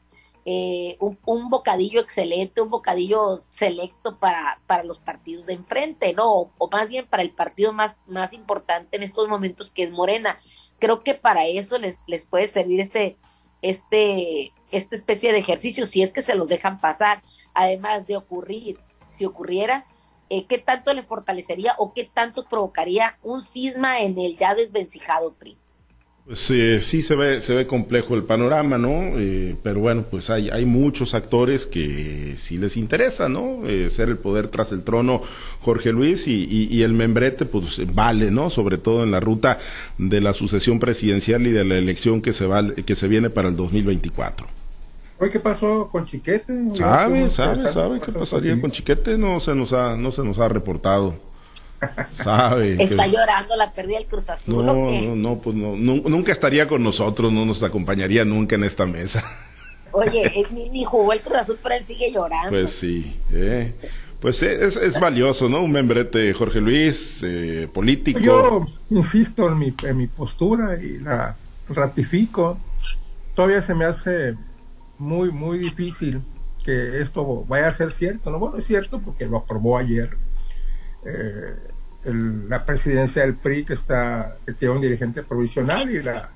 eh, 0.48 0.96
un, 1.00 1.50
bocadillo 1.50 2.00
excelente, 2.00 2.60
un 2.60 2.70
bocadillo 2.70 3.36
selecto 3.50 4.18
para, 4.18 4.60
para 4.68 4.84
los 4.84 4.98
partidos 4.98 5.46
de 5.46 5.54
enfrente, 5.54 6.12
¿no? 6.12 6.52
O, 6.56 6.68
más 6.70 6.88
bien 6.88 7.06
para 7.06 7.24
el 7.24 7.30
partido 7.30 7.72
más, 7.72 7.98
más 8.06 8.32
importante 8.32 8.96
en 8.96 9.02
estos 9.02 9.28
momentos 9.28 9.72
que 9.72 9.82
es 9.82 9.90
Morena. 9.90 10.38
Creo 10.78 11.02
que 11.02 11.14
para 11.14 11.46
eso 11.46 11.78
les, 11.78 12.04
les 12.06 12.24
puede 12.26 12.46
servir 12.46 12.80
este, 12.80 13.16
este, 13.60 14.52
esta 14.70 14.94
especie 14.94 15.32
de 15.32 15.38
ejercicio, 15.38 15.84
si 15.86 16.02
es 16.02 16.12
que 16.12 16.22
se 16.22 16.36
los 16.36 16.46
dejan 16.46 16.80
pasar, 16.80 17.22
además 17.52 18.06
de 18.06 18.16
ocurrir, 18.16 18.78
si 19.18 19.24
ocurriera, 19.24 19.86
eh, 20.30 20.46
¿qué 20.46 20.58
tanto 20.58 20.92
le 20.92 21.02
fortalecería 21.02 21.74
o 21.78 21.92
qué 21.92 22.08
tanto 22.12 22.46
provocaría 22.46 23.18
un 23.22 23.42
cisma 23.42 24.00
en 24.00 24.18
el 24.18 24.36
ya 24.36 24.54
desvencijado 24.54 25.34
PRI? 25.34 25.56
Pues 26.26 26.50
eh, 26.50 26.82
sí 26.82 27.02
se 27.02 27.14
ve, 27.14 27.40
se 27.40 27.54
ve 27.54 27.68
complejo 27.68 28.16
el 28.16 28.24
panorama, 28.24 28.78
¿no? 28.78 29.16
Eh, 29.16 29.54
pero 29.62 29.78
bueno, 29.78 30.06
pues 30.10 30.28
hay, 30.28 30.50
hay 30.50 30.64
muchos 30.64 31.14
actores 31.14 31.66
que 31.66 32.34
sí 32.36 32.58
les 32.58 32.76
interesa, 32.76 33.28
¿no? 33.28 33.64
Eh, 33.64 33.88
ser 33.90 34.08
el 34.08 34.18
poder 34.18 34.48
tras 34.48 34.72
el 34.72 34.82
trono 34.82 35.22
Jorge 35.60 35.92
Luis 35.92 36.26
y, 36.26 36.48
y, 36.50 36.82
el 36.82 36.94
membrete, 36.94 37.46
pues 37.46 37.80
vale, 37.94 38.32
¿no? 38.32 38.50
Sobre 38.50 38.76
todo 38.76 39.04
en 39.04 39.12
la 39.12 39.20
ruta 39.20 39.60
de 39.98 40.20
la 40.20 40.32
sucesión 40.32 40.80
presidencial 40.80 41.46
y 41.46 41.52
de 41.52 41.64
la 41.64 41.78
elección 41.78 42.20
que 42.20 42.32
se 42.32 42.46
va, 42.46 42.74
que 42.74 42.96
se 42.96 43.06
viene 43.06 43.30
para 43.30 43.48
el 43.48 43.54
2024. 43.54 44.48
Oye, 45.18 45.30
¿qué 45.30 45.40
pasó 45.40 45.88
con 45.90 46.06
Chiquete? 46.06 46.52
¿Sabe, 46.74 47.30
sabe, 47.30 47.68
sabe 47.70 48.00
qué 48.00 48.12
pasaría 48.12 48.60
con 48.60 48.70
Chiquete? 48.70 49.16
No 49.16 49.40
se 49.40 49.54
nos 49.54 49.72
ha, 49.72 49.96
no 49.96 50.12
se 50.12 50.22
nos 50.22 50.38
ha 50.38 50.48
reportado. 50.48 51.14
Sabe. 52.12 52.76
Está 52.82 53.06
llorando 53.06 53.56
la 53.56 53.72
pérdida 53.72 53.98
del 53.98 54.06
Cruz 54.06 54.28
Azul. 54.28 54.66
No, 54.66 54.74
no, 54.74 55.16
no, 55.16 55.38
pues 55.38 55.56
no, 55.56 55.74
nunca 55.76 56.32
estaría 56.32 56.68
con 56.68 56.82
nosotros, 56.82 57.32
no 57.32 57.46
nos 57.46 57.62
acompañaría 57.62 58.24
nunca 58.24 58.56
en 58.56 58.64
esta 58.64 58.84
mesa. 58.84 59.24
Oye, 59.92 60.46
ni, 60.72 60.84
jugó 60.84 61.12
el 61.14 61.20
Cruz 61.20 61.36
Azul, 61.36 61.58
pero 61.62 61.74
él 61.74 61.84
sigue 61.84 62.12
llorando. 62.12 62.50
Pues 62.50 62.72
sí, 62.72 63.18
eh. 63.32 63.72
pues 64.20 64.42
es, 64.42 64.76
es, 64.76 65.00
valioso, 65.00 65.48
¿no? 65.48 65.62
Un 65.62 65.72
membrete, 65.72 66.32
Jorge 66.34 66.60
Luis, 66.60 67.22
eh, 67.24 67.68
político. 67.72 68.20
Yo 68.20 68.66
insisto 68.90 69.48
en 69.48 69.58
mi, 69.58 69.74
en 69.82 69.96
mi 69.96 70.08
postura 70.08 70.76
y 70.76 70.98
la 70.98 71.36
ratifico. 71.70 72.58
Todavía 73.34 73.62
se 73.62 73.74
me 73.74 73.84
hace 73.84 74.34
muy, 74.98 75.30
muy 75.30 75.58
difícil 75.58 76.22
que 76.64 77.00
esto 77.00 77.44
vaya 77.46 77.68
a 77.68 77.72
ser 77.72 77.92
cierto. 77.92 78.30
No, 78.30 78.38
bueno, 78.38 78.56
es 78.56 78.64
cierto 78.64 79.00
porque 79.00 79.26
lo 79.26 79.38
aprobó 79.38 79.78
ayer 79.78 80.16
eh, 81.04 81.54
la 82.04 82.64
presidencia 82.64 83.22
del 83.22 83.36
PRI 83.36 83.64
que 83.64 83.74
está 83.74 84.36
que 84.44 84.52
tiene 84.52 84.74
un 84.74 84.80
dirigente 84.80 85.22
provisional 85.22 85.90
y 85.90 86.02
la 86.02 86.30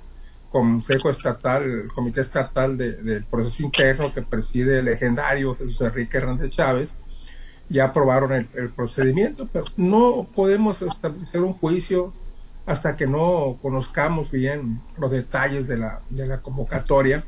Consejo 0.50 1.10
Estatal, 1.10 1.62
el 1.62 1.92
Comité 1.92 2.22
Estatal 2.22 2.76
del 2.76 3.24
Proceso 3.24 3.62
Interno 3.62 4.12
que 4.12 4.22
preside 4.22 4.80
el 4.80 4.86
legendario 4.86 5.54
Jesús 5.54 5.80
Enrique 5.80 6.18
Hernández 6.18 6.50
Chávez, 6.50 6.98
ya 7.68 7.84
aprobaron 7.84 8.32
el, 8.32 8.70
procedimiento, 8.70 9.48
pero 9.52 9.66
no 9.76 10.26
podemos 10.34 10.82
establecer 10.82 11.40
un 11.40 11.52
juicio 11.52 12.12
hasta 12.66 12.96
que 12.96 13.06
no 13.06 13.58
conozcamos 13.62 14.30
bien 14.32 14.80
los 14.98 15.12
detalles 15.12 15.68
de 15.68 15.76
la, 15.76 16.00
de 16.10 16.26
la 16.26 16.42
convocatoria. 16.42 17.24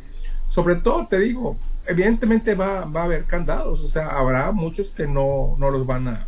Sobre 0.52 0.76
todo, 0.76 1.06
te 1.06 1.18
digo, 1.18 1.56
evidentemente 1.86 2.54
va, 2.54 2.84
va 2.84 3.00
a 3.00 3.04
haber 3.04 3.24
candados, 3.24 3.80
o 3.80 3.88
sea, 3.88 4.08
habrá 4.08 4.52
muchos 4.52 4.90
que 4.90 5.06
no, 5.06 5.56
no 5.58 5.70
los 5.70 5.86
van 5.86 6.08
a, 6.08 6.26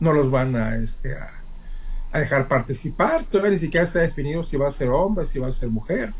no 0.00 0.14
los 0.14 0.30
van 0.30 0.56
a, 0.56 0.76
este, 0.76 1.14
a, 1.14 1.30
dejar 2.18 2.48
participar. 2.48 3.24
Todavía 3.24 3.50
ni 3.50 3.58
siquiera 3.58 3.86
se 3.86 3.98
ha 3.98 4.02
definido 4.02 4.42
si 4.44 4.56
va 4.56 4.68
a 4.68 4.70
ser 4.70 4.88
hombre, 4.88 5.26
si 5.26 5.38
va 5.38 5.48
a 5.48 5.52
ser 5.52 5.68
mujer. 5.68 6.14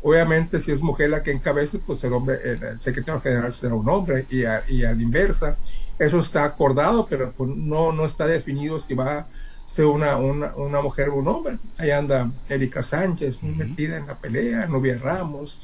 Obviamente, 0.00 0.58
si 0.58 0.72
es 0.72 0.80
mujer 0.80 1.10
la 1.10 1.22
que 1.22 1.32
encabece, 1.32 1.80
pues 1.80 2.02
el 2.02 2.14
hombre, 2.14 2.38
el, 2.44 2.80
secretario 2.80 3.20
general 3.20 3.52
será 3.52 3.74
un 3.74 3.90
hombre 3.90 4.24
y 4.30 4.44
a, 4.44 4.62
y 4.66 4.82
a 4.82 4.94
la 4.94 5.02
inversa. 5.02 5.58
Eso 5.98 6.20
está 6.20 6.44
acordado, 6.44 7.06
pero 7.10 7.32
pues 7.32 7.50
no, 7.50 7.92
no 7.92 8.06
está 8.06 8.26
definido 8.26 8.80
si 8.80 8.94
va 8.94 9.18
a 9.18 9.26
ser 9.66 9.84
una, 9.84 10.16
una, 10.16 10.56
una 10.56 10.80
mujer 10.80 11.10
o 11.10 11.16
un 11.16 11.28
hombre. 11.28 11.58
Ahí 11.76 11.90
anda 11.90 12.30
Erika 12.48 12.82
Sánchez, 12.82 13.42
metida 13.42 13.98
en 13.98 14.06
la 14.06 14.14
pelea, 14.14 14.66
Nubia 14.66 14.96
Ramos, 14.98 15.60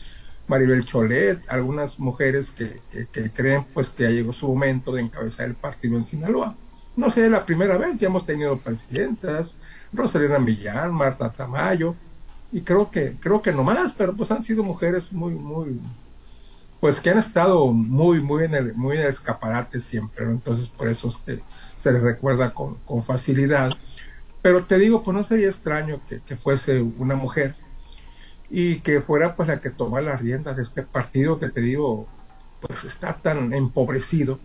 Maribel 0.49 0.85
Cholet, 0.85 1.41
algunas 1.49 1.99
mujeres 1.99 2.51
que, 2.51 2.81
que 3.13 3.31
creen 3.31 3.67
pues 3.73 3.89
que 3.89 4.05
ya 4.05 4.11
llegó 4.11 4.33
su 4.33 4.49
momento 4.49 4.93
de 4.93 5.03
encabezar 5.03 5.47
el 5.47 5.55
partido 5.55 5.97
en 5.97 6.05
Sinaloa 6.05 6.57
no 6.99 7.11
sería 7.13 7.31
la 7.31 7.47
primera 7.47 7.79
vez, 7.79 7.99
ya 8.01 8.09
hemos 8.09 8.27
tenido 8.27 8.59
presidentas, 8.59 9.57
Rosalina 9.93 10.41
Millán, 10.41 10.93
Marta 10.93 11.31
Tamayo, 11.31 11.95
y 12.51 12.63
creo 12.63 12.91
que, 12.91 13.15
creo 13.21 13.41
que 13.41 13.53
no 13.53 13.63
más, 13.63 13.93
pero 13.97 14.15
pues 14.15 14.33
han 14.33 14.43
sido 14.43 14.65
mujeres 14.65 15.13
muy, 15.13 15.33
muy, 15.33 15.81
pues 16.81 16.99
que 16.99 17.11
han 17.11 17.19
estado 17.19 17.69
muy, 17.69 18.21
muy 18.21 18.45
en 18.45 18.55
el, 18.55 18.75
muy 18.75 18.97
en 18.97 19.03
el 19.03 19.11
escaparate 19.11 19.79
siempre, 19.79 20.25
entonces 20.25 20.69
por 20.69 20.89
eso 20.89 21.09
es 21.09 21.39
se 21.77 21.93
les 21.93 22.03
recuerda 22.03 22.53
con, 22.53 22.75
con, 22.85 23.05
facilidad. 23.05 23.71
Pero 24.43 24.65
te 24.65 24.77
digo, 24.77 25.05
pues 25.05 25.17
no 25.17 25.23
sería 25.23 25.51
extraño 25.51 26.01
que, 26.09 26.21
que, 26.21 26.37
fuese 26.37 26.81
una 26.81 27.15
mujer 27.15 27.55
y 28.51 28.81
que 28.81 29.01
fuera 29.01 29.37
pues 29.37 29.49
la 29.49 29.61
que 29.61 29.71
toma 29.71 30.01
las 30.01 30.21
riendas 30.21 30.57
de 30.57 30.63
este 30.63 30.83
partido 30.83 31.39
que 31.39 31.51
te 31.51 31.61
digo, 31.61 32.07
pues 32.61 32.85
está 32.85 33.15
tan 33.15 33.53
empobrecido 33.53 34.39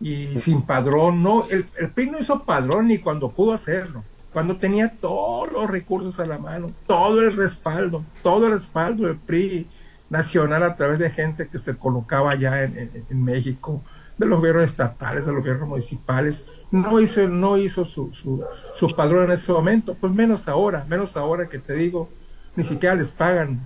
y 0.00 0.38
sin 0.40 0.62
padrón, 0.62 1.22
no, 1.22 1.46
el, 1.48 1.66
el 1.78 1.90
PRI 1.90 2.10
no 2.10 2.18
hizo 2.18 2.44
padrón 2.44 2.88
ni 2.88 2.98
cuando 2.98 3.30
pudo 3.30 3.54
hacerlo, 3.54 4.04
cuando 4.32 4.56
tenía 4.56 4.94
todos 4.94 5.50
los 5.50 5.70
recursos 5.70 6.20
a 6.20 6.26
la 6.26 6.38
mano, 6.38 6.72
todo 6.86 7.20
el 7.20 7.34
respaldo, 7.36 8.04
todo 8.22 8.46
el 8.46 8.52
respaldo 8.52 9.06
del 9.06 9.16
PRI 9.16 9.66
nacional 10.10 10.62
a 10.62 10.76
través 10.76 10.98
de 10.98 11.10
gente 11.10 11.48
que 11.48 11.58
se 11.58 11.76
colocaba 11.76 12.32
allá 12.32 12.62
en, 12.62 13.04
en, 13.08 13.24
México, 13.24 13.82
de 14.18 14.26
los 14.26 14.38
gobiernos 14.38 14.70
estatales, 14.70 15.26
de 15.26 15.32
los 15.32 15.40
gobiernos 15.40 15.68
municipales, 15.68 16.46
no 16.70 17.00
hizo, 17.00 17.26
no 17.28 17.56
hizo 17.56 17.84
su, 17.84 18.12
su, 18.12 18.44
su 18.74 18.94
padrón 18.94 19.24
en 19.24 19.32
ese 19.32 19.50
momento, 19.52 19.96
pues 19.98 20.12
menos 20.12 20.46
ahora, 20.48 20.84
menos 20.88 21.16
ahora 21.16 21.48
que 21.48 21.58
te 21.58 21.74
digo, 21.74 22.10
ni 22.56 22.64
siquiera 22.64 22.94
les 22.94 23.08
pagan 23.08 23.60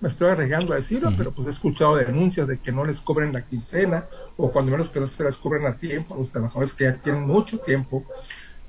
me 0.00 0.08
estoy 0.08 0.28
arriesgando 0.28 0.72
a 0.72 0.76
decirlo, 0.76 1.10
pero 1.16 1.32
pues 1.32 1.48
he 1.48 1.50
escuchado 1.50 1.96
denuncias 1.96 2.46
de 2.46 2.58
que 2.58 2.70
no 2.70 2.84
les 2.84 2.98
cobren 3.00 3.32
la 3.32 3.42
quincena 3.42 4.04
o 4.36 4.50
cuando 4.50 4.72
menos 4.72 4.90
que 4.90 5.00
no 5.00 5.06
se 5.06 5.24
les 5.24 5.36
cobren 5.36 5.66
a 5.66 5.76
tiempo 5.76 6.14
a 6.14 6.18
los 6.18 6.30
trabajadores 6.30 6.72
que 6.74 6.84
ya 6.84 6.94
tienen 6.94 7.26
mucho 7.26 7.58
tiempo 7.58 8.04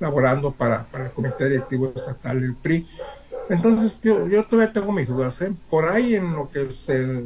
laborando 0.00 0.52
para, 0.52 0.84
para 0.84 1.06
el 1.06 1.10
Comité 1.10 1.48
Directivo 1.48 1.92
Estatal 1.94 2.40
del 2.40 2.54
PRI. 2.54 2.86
Entonces 3.50 4.00
yo, 4.02 4.26
yo 4.26 4.42
todavía 4.44 4.72
tengo 4.72 4.92
mis 4.92 5.08
dudas. 5.08 5.40
¿eh? 5.42 5.52
Por 5.68 5.88
ahí 5.88 6.14
en 6.14 6.32
lo 6.32 6.48
que 6.48 6.70
se, 6.70 7.22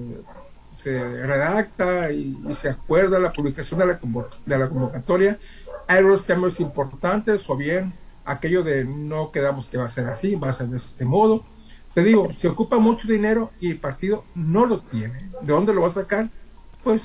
se 0.79 1.27
redacta 1.27 2.11
y, 2.11 2.37
se 2.61 2.71
acuerda 2.71 3.19
la 3.19 3.33
publicación 3.33 3.79
de 3.79 3.87
la, 3.87 4.01
de 4.47 4.59
la 4.59 4.69
convocatoria, 4.69 5.39
hay 5.87 6.03
unos 6.03 6.23
cambios 6.23 6.59
importantes 6.59 7.49
o 7.49 7.57
bien 7.57 7.93
aquello 8.25 8.63
de 8.63 8.85
no 8.85 9.31
quedamos 9.31 9.69
que 9.69 9.79
va 9.79 9.85
a 9.85 9.89
ser 9.89 10.07
así, 10.07 10.35
va 10.35 10.51
a 10.51 10.53
ser 10.53 10.69
de 10.69 10.79
este 10.79 11.05
modo 11.05 11.45
te 11.95 12.03
digo, 12.03 12.33
se 12.33 12.49
ocupa 12.49 12.79
mucho 12.79 13.07
dinero 13.07 13.51
y 13.61 13.71
el 13.71 13.79
partido 13.79 14.25
no 14.35 14.67
lo 14.67 14.81
tiene. 14.81 15.31
¿De 15.43 15.53
dónde 15.53 15.75
lo 15.75 15.83
va 15.83 15.89
a 15.89 15.91
sacar? 15.91 16.31
Pues 16.83 17.03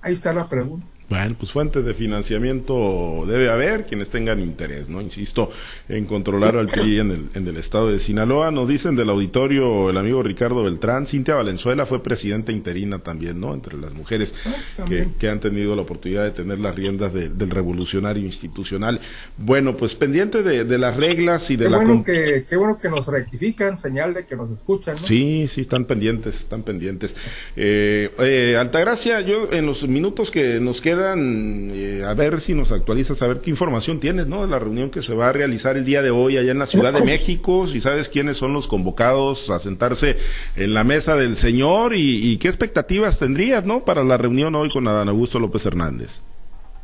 ahí 0.00 0.14
está 0.14 0.32
la 0.32 0.48
pregunta. 0.48 0.86
Bueno, 1.08 1.36
pues 1.38 1.52
fuentes 1.52 1.84
de 1.84 1.94
financiamiento 1.94 3.24
debe 3.28 3.48
haber 3.48 3.86
quienes 3.86 4.10
tengan 4.10 4.40
interés, 4.40 4.88
¿no? 4.88 5.00
Insisto, 5.00 5.52
en 5.88 6.04
controlar 6.04 6.56
al 6.56 6.66
PRI 6.66 6.98
en 6.98 7.10
el, 7.12 7.28
en 7.34 7.46
el 7.46 7.56
estado 7.58 7.92
de 7.92 8.00
Sinaloa. 8.00 8.50
Nos 8.50 8.66
dicen 8.66 8.96
del 8.96 9.10
auditorio 9.10 9.88
el 9.88 9.98
amigo 9.98 10.24
Ricardo 10.24 10.64
Beltrán, 10.64 11.06
Cintia 11.06 11.36
Valenzuela 11.36 11.86
fue 11.86 12.02
presidenta 12.02 12.50
interina 12.50 12.98
también, 12.98 13.38
¿no? 13.38 13.54
Entre 13.54 13.78
las 13.78 13.94
mujeres 13.94 14.34
ah, 14.46 14.84
que, 14.84 15.28
han 15.28 15.38
tenido 15.38 15.76
la 15.76 15.82
oportunidad 15.82 16.24
de 16.24 16.32
tener 16.32 16.58
las 16.58 16.74
riendas 16.74 17.12
del 17.12 17.50
revolucionario 17.50 18.24
institucional. 18.24 19.00
Bueno, 19.36 19.76
pues 19.76 19.94
pendiente 19.94 20.42
de, 20.42 20.78
las 20.78 20.96
reglas 20.96 21.52
y 21.52 21.56
de 21.56 21.70
la... 21.70 21.76
Bueno 21.78 22.02
que, 22.04 22.44
qué 22.48 22.56
bueno 22.56 22.80
que 22.80 22.88
nos 22.88 23.06
rectifican, 23.06 23.78
señal 23.78 24.12
de 24.12 24.26
que 24.26 24.34
nos 24.34 24.50
escuchan, 24.50 24.94
¿no? 24.94 25.06
Sí, 25.06 25.46
sí, 25.46 25.60
están 25.60 25.84
pendientes, 25.84 26.40
están 26.40 26.64
pendientes. 26.64 27.14
Eh, 27.54 28.10
eh, 28.18 28.56
Altagracia, 28.58 29.20
yo 29.20 29.52
en 29.52 29.66
los 29.66 29.86
minutos 29.86 30.32
que 30.32 30.58
nos 30.58 30.80
quedan 30.80 30.95
eh, 30.98 32.04
a 32.04 32.14
ver 32.14 32.40
si 32.40 32.54
nos 32.54 32.72
actualizas, 32.72 33.20
a 33.22 33.26
ver 33.26 33.40
qué 33.40 33.50
información 33.50 34.00
tienes, 34.00 34.26
¿no? 34.26 34.42
De 34.42 34.48
la 34.48 34.58
reunión 34.58 34.90
que 34.90 35.02
se 35.02 35.14
va 35.14 35.28
a 35.28 35.32
realizar 35.32 35.76
el 35.76 35.84
día 35.84 36.02
de 36.02 36.10
hoy 36.10 36.36
allá 36.36 36.52
en 36.52 36.58
la 36.58 36.66
Ciudad 36.66 36.92
de 36.92 37.02
México, 37.02 37.66
si 37.66 37.80
sabes 37.80 38.08
quiénes 38.08 38.36
son 38.36 38.52
los 38.52 38.66
convocados 38.66 39.50
a 39.50 39.60
sentarse 39.60 40.16
en 40.56 40.74
la 40.74 40.84
mesa 40.84 41.16
del 41.16 41.36
señor 41.36 41.94
y, 41.94 42.36
qué 42.38 42.48
expectativas 42.48 43.18
tendrías, 43.18 43.64
¿no? 43.64 43.84
Para 43.84 44.04
la 44.04 44.16
reunión 44.16 44.54
hoy 44.54 44.70
con 44.70 44.86
Adán 44.88 45.08
Augusto 45.08 45.38
López 45.38 45.64
Hernández. 45.66 46.20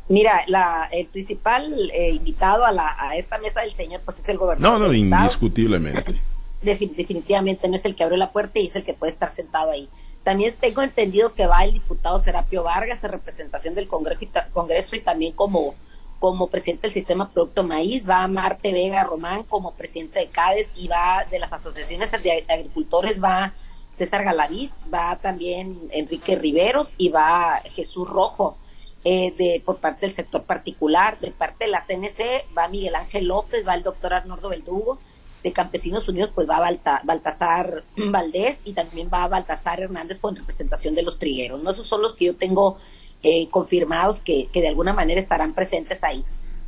Mira, 0.09 0.43
la, 0.47 0.89
el 0.91 1.07
principal 1.07 1.91
eh, 1.93 2.11
invitado 2.11 2.65
a, 2.65 2.71
la, 2.71 2.95
a 2.99 3.15
esta 3.15 3.37
mesa 3.39 3.61
del 3.61 3.71
señor, 3.71 4.01
pues 4.03 4.19
es 4.19 4.27
el 4.29 4.37
gobernador. 4.37 4.79
No, 4.79 4.87
no, 4.87 4.93
indiscutiblemente. 4.93 6.15
definitivamente 6.63 7.67
no 7.67 7.75
es 7.75 7.85
el 7.85 7.95
que 7.95 8.03
abrió 8.03 8.17
la 8.17 8.31
puerta 8.31 8.59
y 8.59 8.67
es 8.67 8.75
el 8.75 8.83
que 8.83 8.93
puede 8.93 9.11
estar 9.11 9.29
sentado 9.29 9.71
ahí. 9.71 9.89
También 10.23 10.53
tengo 10.59 10.81
entendido 10.81 11.33
que 11.33 11.47
va 11.47 11.63
el 11.63 11.73
diputado 11.73 12.17
Serapio 12.19 12.63
Vargas 12.63 13.03
en 13.03 13.11
representación 13.11 13.75
del 13.75 13.87
Congreso 13.87 14.23
y, 14.23 14.29
Congreso 14.51 14.95
y 14.95 15.01
también 15.01 15.33
como, 15.33 15.75
como 16.19 16.47
presidente 16.47 16.87
del 16.87 16.93
sistema 16.93 17.29
Producto 17.29 17.63
Maíz, 17.63 18.07
va 18.09 18.27
Marte 18.27 18.71
Vega 18.71 19.03
Román 19.03 19.43
como 19.43 19.73
presidente 19.73 20.19
de 20.19 20.29
CADES 20.29 20.73
y 20.77 20.87
va 20.87 21.25
de 21.29 21.39
las 21.39 21.51
asociaciones 21.51 22.11
de 22.11 22.45
agricultores, 22.47 23.21
va 23.21 23.53
César 23.93 24.23
Galaviz, 24.23 24.71
va 24.91 25.17
también 25.17 25.89
Enrique 25.91 26.35
Riveros 26.35 26.95
y 26.97 27.09
va 27.09 27.61
Jesús 27.65 28.09
Rojo. 28.09 28.57
Eh, 29.05 29.33
de, 29.37 29.61
por 29.65 29.79
parte 29.79 30.05
del 30.05 30.15
sector 30.15 30.43
particular, 30.43 31.19
de 31.19 31.31
parte 31.31 31.65
de 31.65 31.71
la 31.71 31.81
CNC 31.81 32.55
va 32.57 32.69
Miguel 32.69 32.95
Ángel 32.95 33.25
López, 33.25 33.67
va 33.67 33.75
el 33.75 33.83
doctor 33.83 34.13
Arnoldo 34.13 34.47
Beldugo, 34.47 34.97
de 35.43 35.51
Campesinos 35.51 36.07
Unidos, 36.07 36.31
pues 36.33 36.49
va 36.49 36.57
a 36.57 37.03
Baltasar 37.03 37.83
Valdés 37.97 38.59
y 38.63 38.73
también 38.73 39.09
va 39.13 39.25
a 39.25 39.27
Baltasar 39.27 39.81
Hernández 39.81 40.17
con 40.17 40.35
representación 40.35 40.95
de 40.95 41.03
los 41.03 41.19
trigueros. 41.19 41.61
¿no? 41.61 41.71
Esos 41.71 41.85
son 41.85 42.01
los 42.01 42.15
que 42.15 42.25
yo 42.25 42.35
tengo 42.35 42.77
eh, 43.21 43.49
confirmados 43.49 44.19
que, 44.19 44.47
que, 44.51 44.61
de 44.61 44.69
alguna 44.69 44.93
manera 44.93 45.19
estarán 45.19 45.53
presentes 45.53 46.03
ahí. 46.03 46.23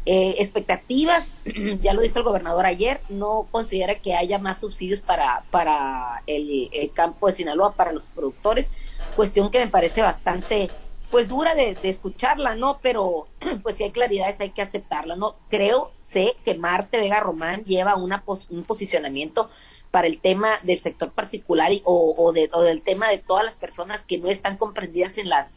Eh, 0.05 0.35
expectativas, 0.37 1.25
ya 1.81 1.93
lo 1.93 2.01
dijo 2.01 2.19
el 2.19 2.25
gobernador 2.25 2.65
ayer, 2.65 3.01
no 3.09 3.47
considera 3.49 3.95
que 3.95 4.13
haya 4.13 4.37
más 4.37 4.59
subsidios 4.59 4.99
para, 4.99 5.43
para 5.49 6.21
el, 6.27 6.69
el 6.71 6.91
campo 6.91 7.27
de 7.27 7.33
Sinaloa, 7.33 7.73
para 7.73 7.91
los 7.91 8.07
productores, 8.07 8.71
cuestión 9.15 9.49
que 9.49 9.59
me 9.59 9.67
parece 9.67 10.01
bastante 10.01 10.69
pues 11.11 11.27
dura 11.27 11.55
de, 11.55 11.77
escucharla, 11.83 12.55
¿no? 12.55 12.79
Pero 12.81 13.27
pues 13.63 13.77
si 13.77 13.83
hay 13.83 13.91
claridades 13.91 14.39
hay 14.39 14.51
que 14.51 14.61
aceptarla, 14.61 15.15
¿no? 15.15 15.35
Creo, 15.49 15.91
sé 16.01 16.35
que 16.43 16.55
Marte 16.55 16.97
Vega 16.97 17.19
Román 17.19 17.63
lleva 17.63 17.95
una 17.95 18.23
un 18.49 18.63
posicionamiento 18.63 19.49
para 19.91 20.07
el 20.07 20.19
tema 20.19 20.59
del 20.63 20.77
sector 20.77 21.13
particular 21.13 21.71
y, 21.71 21.81
o, 21.85 22.15
o, 22.17 22.33
de, 22.33 22.49
o 22.51 22.61
del 22.61 22.81
tema 22.81 23.07
de 23.09 23.17
todas 23.17 23.45
las 23.45 23.55
personas 23.55 24.05
que 24.05 24.17
no 24.17 24.27
están 24.27 24.57
comprendidas 24.57 25.17
en 25.17 25.29
las 25.29 25.53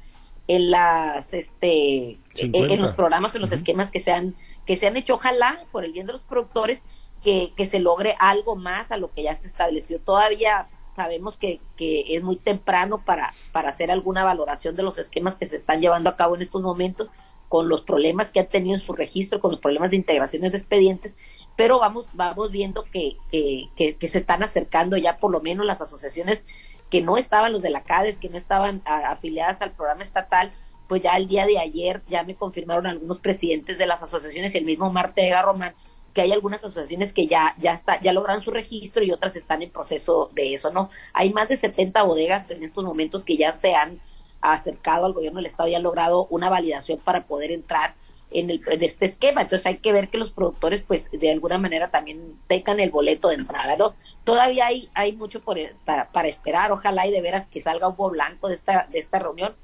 en 0.46 0.70
las 0.70 1.34
este 1.34 2.18
en, 2.36 2.80
los 2.80 2.94
programas 2.94 3.34
en 3.34 3.42
los 3.42 3.52
esquemas 3.52 3.90
que 3.90 4.00
se 4.00 4.12
han 4.12 4.34
que 4.64 4.76
se 4.76 4.86
han 4.86 4.96
hecho 4.96 5.16
ojalá 5.16 5.64
por 5.72 5.84
el 5.84 5.92
bien 5.92 6.06
de 6.06 6.12
los 6.14 6.22
productores 6.22 6.82
que, 7.22 7.52
que 7.56 7.66
se 7.66 7.80
logre 7.80 8.14
algo 8.18 8.54
más 8.54 8.92
a 8.92 8.96
lo 8.96 9.12
que 9.12 9.24
ya 9.24 9.32
está 9.32 9.46
establecido 9.46 10.00
todavía 10.00 10.68
sabemos 10.98 11.36
que, 11.36 11.60
que 11.76 12.16
es 12.16 12.24
muy 12.24 12.34
temprano 12.34 13.04
para, 13.04 13.32
para 13.52 13.68
hacer 13.68 13.92
alguna 13.92 14.24
valoración 14.24 14.74
de 14.74 14.82
los 14.82 14.98
esquemas 14.98 15.36
que 15.36 15.46
se 15.46 15.54
están 15.54 15.80
llevando 15.80 16.10
a 16.10 16.16
cabo 16.16 16.34
en 16.34 16.42
estos 16.42 16.60
momentos, 16.60 17.08
con 17.48 17.68
los 17.68 17.82
problemas 17.82 18.32
que 18.32 18.40
han 18.40 18.48
tenido 18.48 18.74
en 18.74 18.80
su 18.80 18.94
registro, 18.94 19.40
con 19.40 19.52
los 19.52 19.60
problemas 19.60 19.90
de 19.90 19.96
integraciones 19.96 20.50
de 20.50 20.58
expedientes, 20.58 21.16
pero 21.56 21.78
vamos, 21.78 22.08
vamos 22.14 22.50
viendo 22.50 22.82
que, 22.82 23.16
que, 23.30 23.70
que, 23.76 24.08
se 24.08 24.18
están 24.18 24.42
acercando 24.42 24.96
ya 24.96 25.18
por 25.18 25.30
lo 25.30 25.40
menos 25.40 25.64
las 25.64 25.80
asociaciones 25.80 26.46
que 26.90 27.00
no 27.00 27.16
estaban, 27.16 27.52
los 27.52 27.62
de 27.62 27.70
la 27.70 27.84
CADES, 27.84 28.18
que 28.18 28.28
no 28.28 28.36
estaban 28.36 28.82
afiliadas 28.84 29.62
al 29.62 29.70
programa 29.70 30.02
estatal, 30.02 30.52
pues 30.88 31.02
ya 31.02 31.16
el 31.16 31.28
día 31.28 31.46
de 31.46 31.60
ayer 31.60 32.02
ya 32.08 32.24
me 32.24 32.34
confirmaron 32.34 32.86
algunos 32.86 33.18
presidentes 33.18 33.78
de 33.78 33.86
las 33.86 34.02
asociaciones 34.02 34.54
y 34.54 34.58
el 34.58 34.64
mismo 34.64 34.90
Martega 34.90 35.42
Román 35.42 35.74
hay 36.20 36.32
algunas 36.32 36.64
asociaciones 36.64 37.12
que 37.12 37.26
ya, 37.26 37.54
ya 37.58 37.72
está, 37.72 38.00
ya 38.00 38.12
lograron 38.12 38.42
su 38.42 38.50
registro 38.50 39.02
y 39.04 39.10
otras 39.10 39.36
están 39.36 39.62
en 39.62 39.70
proceso 39.70 40.30
de 40.34 40.54
eso, 40.54 40.70
¿no? 40.70 40.90
Hay 41.12 41.32
más 41.32 41.48
de 41.48 41.56
70 41.56 42.02
bodegas 42.02 42.50
en 42.50 42.62
estos 42.62 42.84
momentos 42.84 43.24
que 43.24 43.36
ya 43.36 43.52
se 43.52 43.74
han 43.74 44.00
acercado 44.40 45.06
al 45.06 45.12
gobierno 45.12 45.38
del 45.38 45.46
estado 45.46 45.68
y 45.68 45.74
han 45.74 45.82
logrado 45.82 46.26
una 46.30 46.50
validación 46.50 46.98
para 46.98 47.26
poder 47.26 47.50
entrar 47.50 47.94
en, 48.30 48.50
el, 48.50 48.62
en 48.66 48.82
este 48.82 49.06
esquema. 49.06 49.42
Entonces 49.42 49.66
hay 49.66 49.78
que 49.78 49.92
ver 49.92 50.08
que 50.08 50.18
los 50.18 50.32
productores, 50.32 50.82
pues, 50.82 51.10
de 51.10 51.32
alguna 51.32 51.58
manera 51.58 51.90
también 51.90 52.38
tengan 52.46 52.80
el 52.80 52.90
boleto 52.90 53.28
de 53.28 53.36
entrada, 53.36 53.76
¿no? 53.76 53.94
Todavía 54.24 54.66
hay, 54.66 54.90
hay 54.94 55.12
mucho 55.12 55.40
por, 55.40 55.58
para, 55.84 56.10
para 56.10 56.28
esperar. 56.28 56.72
Ojalá 56.72 57.06
y 57.06 57.12
de 57.12 57.22
veras 57.22 57.46
que 57.46 57.60
salga 57.60 57.88
humo 57.88 58.10
blanco 58.10 58.48
de 58.48 58.54
esta, 58.54 58.86
de 58.90 58.98
esta 58.98 59.18
reunión. 59.18 59.54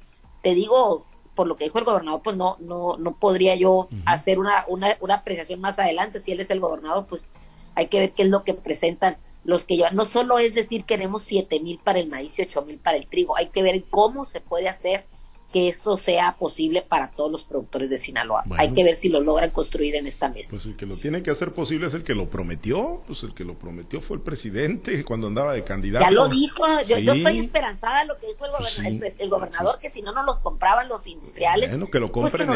Te 0.41 0.53
digo, 0.53 1.05
por 1.35 1.47
lo 1.47 1.57
que 1.57 1.65
dijo 1.65 1.77
el 1.79 1.85
gobernador, 1.85 2.21
pues 2.23 2.35
no, 2.35 2.57
no, 2.59 2.97
no 2.97 3.15
podría 3.17 3.55
yo 3.55 3.89
hacer 4.05 4.39
una, 4.39 4.65
una, 4.67 4.97
una 5.01 5.15
apreciación 5.15 5.61
más 5.61 5.77
adelante. 5.79 6.19
Si 6.19 6.31
él 6.31 6.39
es 6.39 6.49
el 6.49 6.59
gobernador, 6.59 7.05
pues 7.07 7.27
hay 7.75 7.87
que 7.87 7.99
ver 7.99 8.11
qué 8.13 8.23
es 8.23 8.29
lo 8.29 8.43
que 8.43 8.53
presentan 8.53 9.17
los 9.43 9.65
que 9.65 9.75
llevan. 9.75 9.95
No 9.95 10.05
solo 10.05 10.39
es 10.39 10.55
decir 10.55 10.85
queremos 10.85 11.21
siete 11.21 11.59
mil 11.59 11.77
para 11.77 11.99
el 11.99 12.07
maíz 12.07 12.39
y 12.39 12.41
ocho 12.41 12.63
mil 12.63 12.77
para 12.77 12.97
el 12.97 13.05
trigo, 13.05 13.37
hay 13.37 13.47
que 13.47 13.61
ver 13.61 13.83
cómo 13.89 14.25
se 14.25 14.41
puede 14.41 14.67
hacer 14.67 15.05
que 15.55 15.69
esto 15.69 15.95
sea 15.95 16.35
posible 16.35 16.81
para 16.81 17.11
todos 17.11 17.31
los 17.31 17.45
productores 17.45 17.89
de 17.89 17.97
Sinaloa. 17.97 18.43
Hay 18.57 18.73
que 18.73 18.83
ver 18.83 18.93
si 18.97 19.07
lo 19.07 19.21
logran 19.21 19.51
construir 19.51 19.95
en 19.95 20.05
esta 20.05 20.27
mesa. 20.27 20.49
Pues 20.49 20.65
el 20.65 20.75
que 20.75 20.85
lo 20.85 20.97
tiene 20.97 21.23
que 21.23 21.31
hacer 21.31 21.53
posible 21.53 21.87
es 21.87 21.93
el 21.93 22.03
que 22.03 22.13
lo 22.13 22.29
prometió, 22.29 23.01
pues 23.07 23.23
el 23.23 23.33
que 23.33 23.45
lo 23.45 23.57
prometió 23.57 24.01
fue 24.01 24.17
el 24.17 24.21
presidente 24.21 25.05
cuando 25.05 25.27
andaba 25.27 25.53
de 25.53 25.63
candidato. 25.63 26.03
Ya 26.03 26.11
lo 26.11 26.27
dijo, 26.27 26.61
yo, 26.85 26.97
estoy 26.97 27.39
esperanzada 27.39 28.03
lo 28.03 28.19
que 28.19 28.27
dijo 28.27 28.45
el, 28.83 28.99
pues 28.99 29.15
el, 29.17 29.29
gobernador, 29.29 29.79
que 29.79 29.89
si 29.89 30.01
no, 30.01 30.11
no 30.11 30.23
los 30.23 30.39
compraban 30.39 30.89
los 30.89 31.07
industriales. 31.07 31.69
Bueno, 31.69 31.89
que 31.89 32.01
lo 32.01 32.11
pues 32.11 32.31
compren 32.31 32.49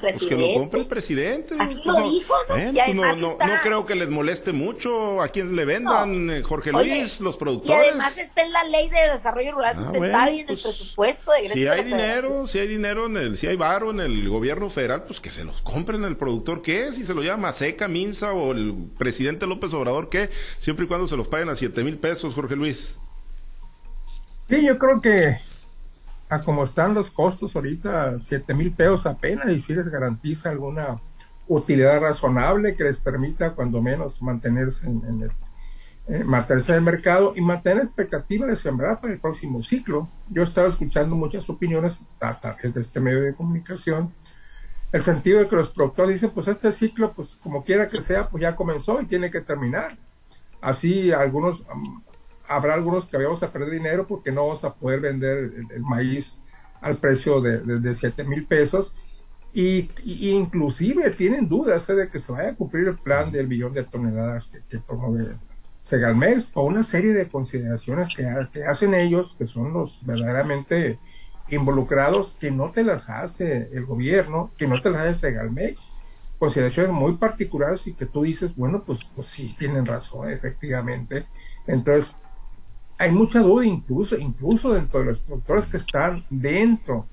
pues 0.00 0.26
que, 0.26 0.34
lo 0.34 0.54
compre 0.54 0.80
el 0.80 0.86
presidente. 0.86 1.56
Así 1.58 1.76
lo 1.84 2.00
dijo, 2.08 2.32
no, 2.94 3.16
no, 3.16 3.36
creo 3.62 3.84
que 3.84 3.96
les 3.96 4.08
moleste 4.08 4.52
mucho 4.52 5.20
a 5.20 5.28
quienes 5.28 5.52
le 5.52 5.66
vendan, 5.66 6.30
eh, 6.30 6.42
Jorge 6.42 6.72
Luis, 6.72 7.20
los 7.20 7.36
productores. 7.36 7.84
Y 7.84 7.88
además 7.90 8.16
está 8.16 8.40
en 8.40 8.52
la 8.52 8.64
ley 8.64 8.88
de 8.88 9.10
desarrollo 9.12 9.52
rural 9.52 9.74
ah, 9.76 9.84
sustentable 9.84 10.36
y 10.36 10.40
en 10.40 10.48
el 10.48 10.58
presupuesto 10.58 11.32
de 11.32 11.48
Si 11.50 11.66
hay 11.66 11.84
dinero, 11.84 12.45
si 12.46 12.58
hay 12.58 12.68
dinero 12.68 13.06
en 13.06 13.16
el, 13.16 13.36
si 13.36 13.46
hay 13.46 13.56
varo 13.56 13.90
en 13.90 14.00
el 14.00 14.28
gobierno 14.28 14.70
federal, 14.70 15.04
pues 15.04 15.20
que 15.20 15.30
se 15.30 15.44
los 15.44 15.62
compren 15.62 16.04
el 16.04 16.16
productor 16.16 16.62
que 16.62 16.86
es, 16.86 16.98
y 16.98 17.06
se 17.06 17.14
lo 17.14 17.22
llama 17.22 17.52
Seca, 17.52 17.88
Minza 17.88 18.32
o 18.32 18.52
el 18.52 18.74
presidente 18.98 19.46
López 19.46 19.72
Obrador 19.74 20.08
que, 20.08 20.30
siempre 20.58 20.84
y 20.84 20.88
cuando 20.88 21.08
se 21.08 21.16
los 21.16 21.28
paguen 21.28 21.48
a 21.48 21.54
siete 21.54 21.84
mil 21.84 21.98
pesos, 21.98 22.34
Jorge 22.34 22.56
Luis. 22.56 22.96
Sí, 24.48 24.64
yo 24.64 24.78
creo 24.78 25.00
que 25.00 25.36
a 26.28 26.40
como 26.40 26.64
están 26.64 26.94
los 26.94 27.10
costos 27.10 27.54
ahorita, 27.54 28.18
siete 28.20 28.54
mil 28.54 28.72
pesos 28.72 29.06
apenas, 29.06 29.52
y 29.52 29.60
si 29.60 29.74
les 29.74 29.88
garantiza 29.88 30.50
alguna 30.50 31.00
utilidad 31.48 32.00
razonable 32.00 32.74
que 32.74 32.84
les 32.84 32.98
permita 32.98 33.52
cuando 33.52 33.80
menos 33.80 34.20
mantenerse 34.20 34.88
en 34.88 35.22
el 35.22 35.30
eh, 36.08 36.24
el 36.68 36.82
mercado 36.82 37.32
y 37.34 37.40
mantener 37.40 37.78
expectativa 37.78 38.46
de 38.46 38.56
sembrar 38.56 39.00
para 39.00 39.12
el 39.12 39.18
próximo 39.18 39.62
ciclo. 39.62 40.08
Yo 40.28 40.42
he 40.42 40.44
estado 40.44 40.68
escuchando 40.68 41.16
muchas 41.16 41.48
opiniones 41.50 42.06
a 42.20 42.38
través 42.38 42.74
de 42.74 42.80
este 42.80 43.00
medio 43.00 43.22
de 43.22 43.34
comunicación, 43.34 44.12
el 44.92 45.02
sentido 45.02 45.40
de 45.40 45.48
que 45.48 45.56
los 45.56 45.68
productores 45.70 46.14
dicen, 46.14 46.30
pues 46.30 46.46
este 46.48 46.70
ciclo, 46.70 47.12
pues 47.12 47.36
como 47.42 47.64
quiera 47.64 47.88
que 47.88 48.00
sea, 48.00 48.28
pues 48.28 48.40
ya 48.40 48.54
comenzó 48.54 49.00
y 49.00 49.06
tiene 49.06 49.30
que 49.30 49.40
terminar. 49.40 49.96
Así 50.60 51.12
algunos, 51.12 51.62
habrá 52.48 52.74
algunos 52.74 53.06
que 53.06 53.16
vamos 53.16 53.42
a 53.42 53.52
perder 53.52 53.70
dinero 53.70 54.06
porque 54.06 54.30
no 54.30 54.46
vamos 54.46 54.64
a 54.64 54.74
poder 54.74 55.00
vender 55.00 55.52
el, 55.70 55.82
maíz 55.82 56.38
al 56.80 56.98
precio 56.98 57.40
de, 57.40 57.58
de, 57.58 57.94
7 57.94 58.22
mil 58.24 58.46
pesos 58.46 58.94
y, 59.52 59.88
inclusive 60.04 61.10
tienen 61.10 61.48
dudas 61.48 61.88
¿eh? 61.88 61.94
de 61.94 62.08
que 62.08 62.20
se 62.20 62.30
vaya 62.30 62.50
a 62.50 62.54
cumplir 62.54 62.88
el 62.88 62.98
plan 62.98 63.32
del 63.32 63.46
billón 63.46 63.72
de 63.72 63.84
toneladas 63.84 64.46
que, 64.46 64.60
que 64.68 64.78
Segalmex 65.86 66.50
o 66.54 66.64
una 66.64 66.82
serie 66.82 67.12
de 67.12 67.28
consideraciones 67.28 68.08
que, 68.16 68.64
hacen 68.64 68.92
ellos, 68.92 69.36
que 69.38 69.46
son 69.46 69.72
los 69.72 70.04
verdaderamente 70.04 70.98
involucrados, 71.48 72.36
que 72.40 72.50
no 72.50 72.72
te 72.72 72.82
las 72.82 73.08
hace 73.08 73.68
el 73.72 73.86
gobierno, 73.86 74.50
que 74.56 74.66
no 74.66 74.82
te 74.82 74.90
las 74.90 75.02
hace 75.06 75.20
Segalmex, 75.20 75.92
consideraciones 76.40 76.90
muy 76.90 77.12
particulares 77.18 77.86
y 77.86 77.92
que 77.92 78.04
tú 78.04 78.24
dices, 78.24 78.56
bueno, 78.56 78.82
pues, 78.84 79.04
pues 79.14 79.28
sí, 79.28 79.54
tienen 79.56 79.86
razón, 79.86 80.28
efectivamente. 80.28 81.26
Entonces, 81.68 82.10
hay 82.98 83.12
mucha 83.12 83.38
duda 83.38 83.64
incluso, 83.64 84.16
incluso 84.16 84.72
dentro 84.72 84.98
de 84.98 85.06
los 85.06 85.20
productores 85.20 85.66
que 85.66 85.76
están 85.76 86.24
dentro 86.30 87.06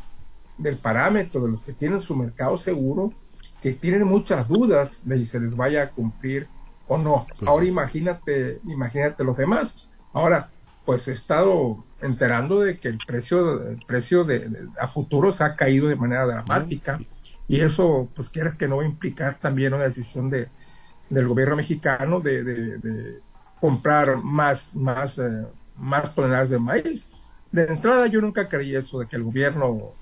del 0.57 0.77
parámetro 0.77 1.41
de 1.41 1.51
los 1.51 1.61
que 1.61 1.73
tienen 1.73 1.99
su 1.99 2.15
mercado 2.15 2.57
seguro, 2.57 3.13
que 3.61 3.73
tienen 3.73 4.07
muchas 4.07 4.47
dudas 4.47 5.03
de 5.05 5.19
si 5.19 5.27
se 5.27 5.39
les 5.39 5.55
vaya 5.55 5.83
a 5.83 5.89
cumplir 5.91 6.47
o 6.87 6.97
no. 6.97 7.25
Pues 7.27 7.47
Ahora 7.47 7.65
imagínate, 7.65 8.59
imagínate 8.65 9.23
los 9.23 9.37
demás. 9.37 9.99
Ahora, 10.13 10.49
pues 10.85 11.07
he 11.07 11.11
estado 11.11 11.83
enterando 12.01 12.59
de 12.59 12.79
que 12.79 12.89
el 12.89 12.97
precio, 13.05 13.67
el 13.67 13.79
precio 13.85 14.23
de, 14.23 14.49
a 14.79 14.87
futuro 14.87 15.31
se 15.31 15.43
ha 15.43 15.55
caído 15.55 15.87
de 15.87 15.95
manera 15.95 16.25
dramática 16.25 16.99
y 17.47 17.61
eso, 17.61 18.09
pues 18.13 18.29
quieres 18.29 18.55
que 18.55 18.67
no 18.67 18.77
va 18.77 18.83
a 18.83 18.87
implicar 18.87 19.39
también 19.39 19.73
una 19.73 19.83
decisión 19.83 20.29
de, 20.29 20.49
del 21.09 21.27
gobierno 21.27 21.55
mexicano 21.55 22.19
de, 22.19 22.43
de 22.43 23.21
comprar 23.59 24.17
más, 24.21 24.75
más, 24.75 25.17
eh, 25.17 25.47
más 25.77 26.13
toneladas 26.13 26.49
de 26.49 26.59
maíz. 26.59 27.07
De 27.51 27.63
entrada 27.63 28.07
yo 28.07 28.19
nunca 28.19 28.49
creí 28.49 28.75
eso 28.75 28.99
de 28.99 29.07
que 29.07 29.15
el 29.15 29.23
gobierno 29.23 29.93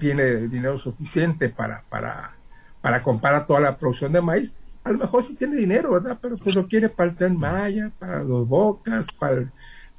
tiene 0.00 0.48
dinero 0.48 0.76
suficiente 0.78 1.48
para, 1.50 1.84
para, 1.88 2.32
para 2.80 3.02
comprar 3.02 3.46
toda 3.46 3.60
la 3.60 3.78
producción 3.78 4.12
de 4.12 4.20
maíz 4.20 4.60
a 4.84 4.92
lo 4.92 4.98
mejor 4.98 5.24
sí 5.24 5.34
tiene 5.34 5.56
dinero, 5.56 5.92
¿verdad? 5.92 6.18
Pero 6.20 6.36
pues 6.36 6.54
lo 6.54 6.66
quiere 6.66 6.88
para 6.88 7.10
el 7.10 7.16
tren 7.16 7.36
Maya, 7.36 7.90
para 7.98 8.22
los 8.22 8.48
Bocas, 8.48 9.06
para 9.18 9.34
el, 9.34 9.50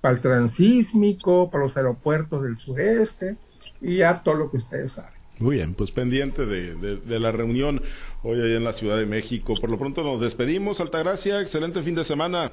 para 0.02 0.16
el 0.16 0.22
transísmico, 0.22 1.50
para 1.50 1.64
los 1.64 1.78
aeropuertos 1.78 2.44
del 2.44 2.58
sureste 2.58 3.38
y 3.82 3.98
ya 3.98 4.24
todo 4.24 4.36
lo 4.36 4.52
que 4.52 4.58
ustedes 4.58 4.94
saben. 4.94 5.20
Muy 5.40 5.56
bien, 5.56 5.74
pues 5.74 5.92
pendiente 5.92 6.46
de, 6.46 6.76
de, 6.76 7.20
la 7.20 7.32
reunión 7.32 7.82
hoy 8.24 8.42
ahí 8.42 8.56
en 8.56 8.66
la 8.66 8.74
Ciudad 8.74 8.98
de 8.98 9.06
México. 9.06 9.56
Por 9.60 9.70
lo 9.70 9.80
pronto 9.80 10.04
nos 10.04 10.20
despedimos, 10.20 10.82
Altagracia, 10.82 11.40
excelente 11.40 11.82
fin 11.82 11.96
de 11.96 12.04
semana. 12.04 12.52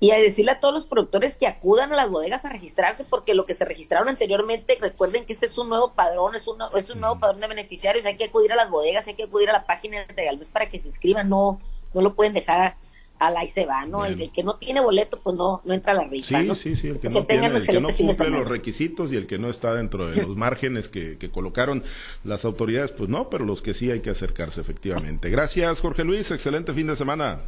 Y 0.00 0.12
a 0.12 0.18
decirle 0.18 0.52
a 0.52 0.60
todos 0.60 0.72
los 0.72 0.84
productores 0.84 1.36
que 1.36 1.46
acudan 1.46 1.92
a 1.92 1.96
las 1.96 2.08
bodegas 2.08 2.44
a 2.44 2.50
registrarse, 2.50 3.04
porque 3.04 3.34
lo 3.34 3.44
que 3.44 3.54
se 3.54 3.64
registraron 3.64 4.08
anteriormente, 4.08 4.78
recuerden 4.80 5.24
que 5.24 5.32
este 5.32 5.46
es 5.46 5.58
un 5.58 5.68
nuevo 5.68 5.92
padrón, 5.94 6.36
es 6.36 6.46
un, 6.46 6.58
es 6.76 6.90
un 6.90 7.00
nuevo 7.00 7.18
padrón 7.18 7.40
de 7.40 7.48
beneficiarios, 7.48 8.04
hay 8.04 8.16
que 8.16 8.26
acudir 8.26 8.52
a 8.52 8.56
las 8.56 8.70
bodegas, 8.70 9.08
hay 9.08 9.14
que 9.14 9.24
acudir 9.24 9.50
a 9.50 9.52
la 9.52 9.66
página 9.66 10.04
de 10.04 10.24
Galvez 10.24 10.50
para 10.50 10.68
que 10.68 10.78
se 10.78 10.88
inscriban, 10.88 11.28
no, 11.28 11.60
no 11.94 12.00
lo 12.00 12.14
pueden 12.14 12.32
dejar 12.32 12.76
a 13.18 13.30
la 13.30 13.44
y 13.44 13.48
se 13.48 13.66
va, 13.66 13.84
¿no? 13.86 14.04
El, 14.04 14.30
que 14.30 14.42
no 14.42 14.56
tiene 14.56 14.80
boleto, 14.80 15.20
pues 15.20 15.36
no, 15.36 15.60
no 15.64 15.74
entra 15.74 15.92
a 15.92 15.96
la 15.96 16.04
rifa. 16.04 16.40
Sí, 16.40 16.54
sí, 16.54 16.76
sí, 16.76 16.88
el 16.88 17.00
que, 17.00 17.10
no, 17.10 17.24
tiene, 17.24 17.46
el 17.48 17.66
que 17.66 17.80
no 17.80 17.90
cumple 17.90 18.30
los 18.30 18.48
requisitos 18.48 19.12
y 19.12 19.16
el 19.16 19.26
que 19.26 19.38
no 19.38 19.48
está 19.48 19.74
dentro 19.74 20.08
de 20.08 20.22
los 20.22 20.36
márgenes 20.36 20.88
que, 20.88 21.18
que 21.18 21.30
colocaron 21.30 21.82
las 22.24 22.44
autoridades, 22.44 22.92
pues 22.92 23.08
no, 23.08 23.28
pero 23.28 23.44
los 23.44 23.62
que 23.62 23.74
sí 23.74 23.90
hay 23.90 24.00
que 24.00 24.10
acercarse 24.10 24.60
efectivamente. 24.60 25.30
Gracias, 25.30 25.80
Jorge 25.80 26.04
Luis, 26.04 26.30
excelente 26.30 26.72
fin 26.72 26.86
de 26.86 26.96
semana. 26.96 27.40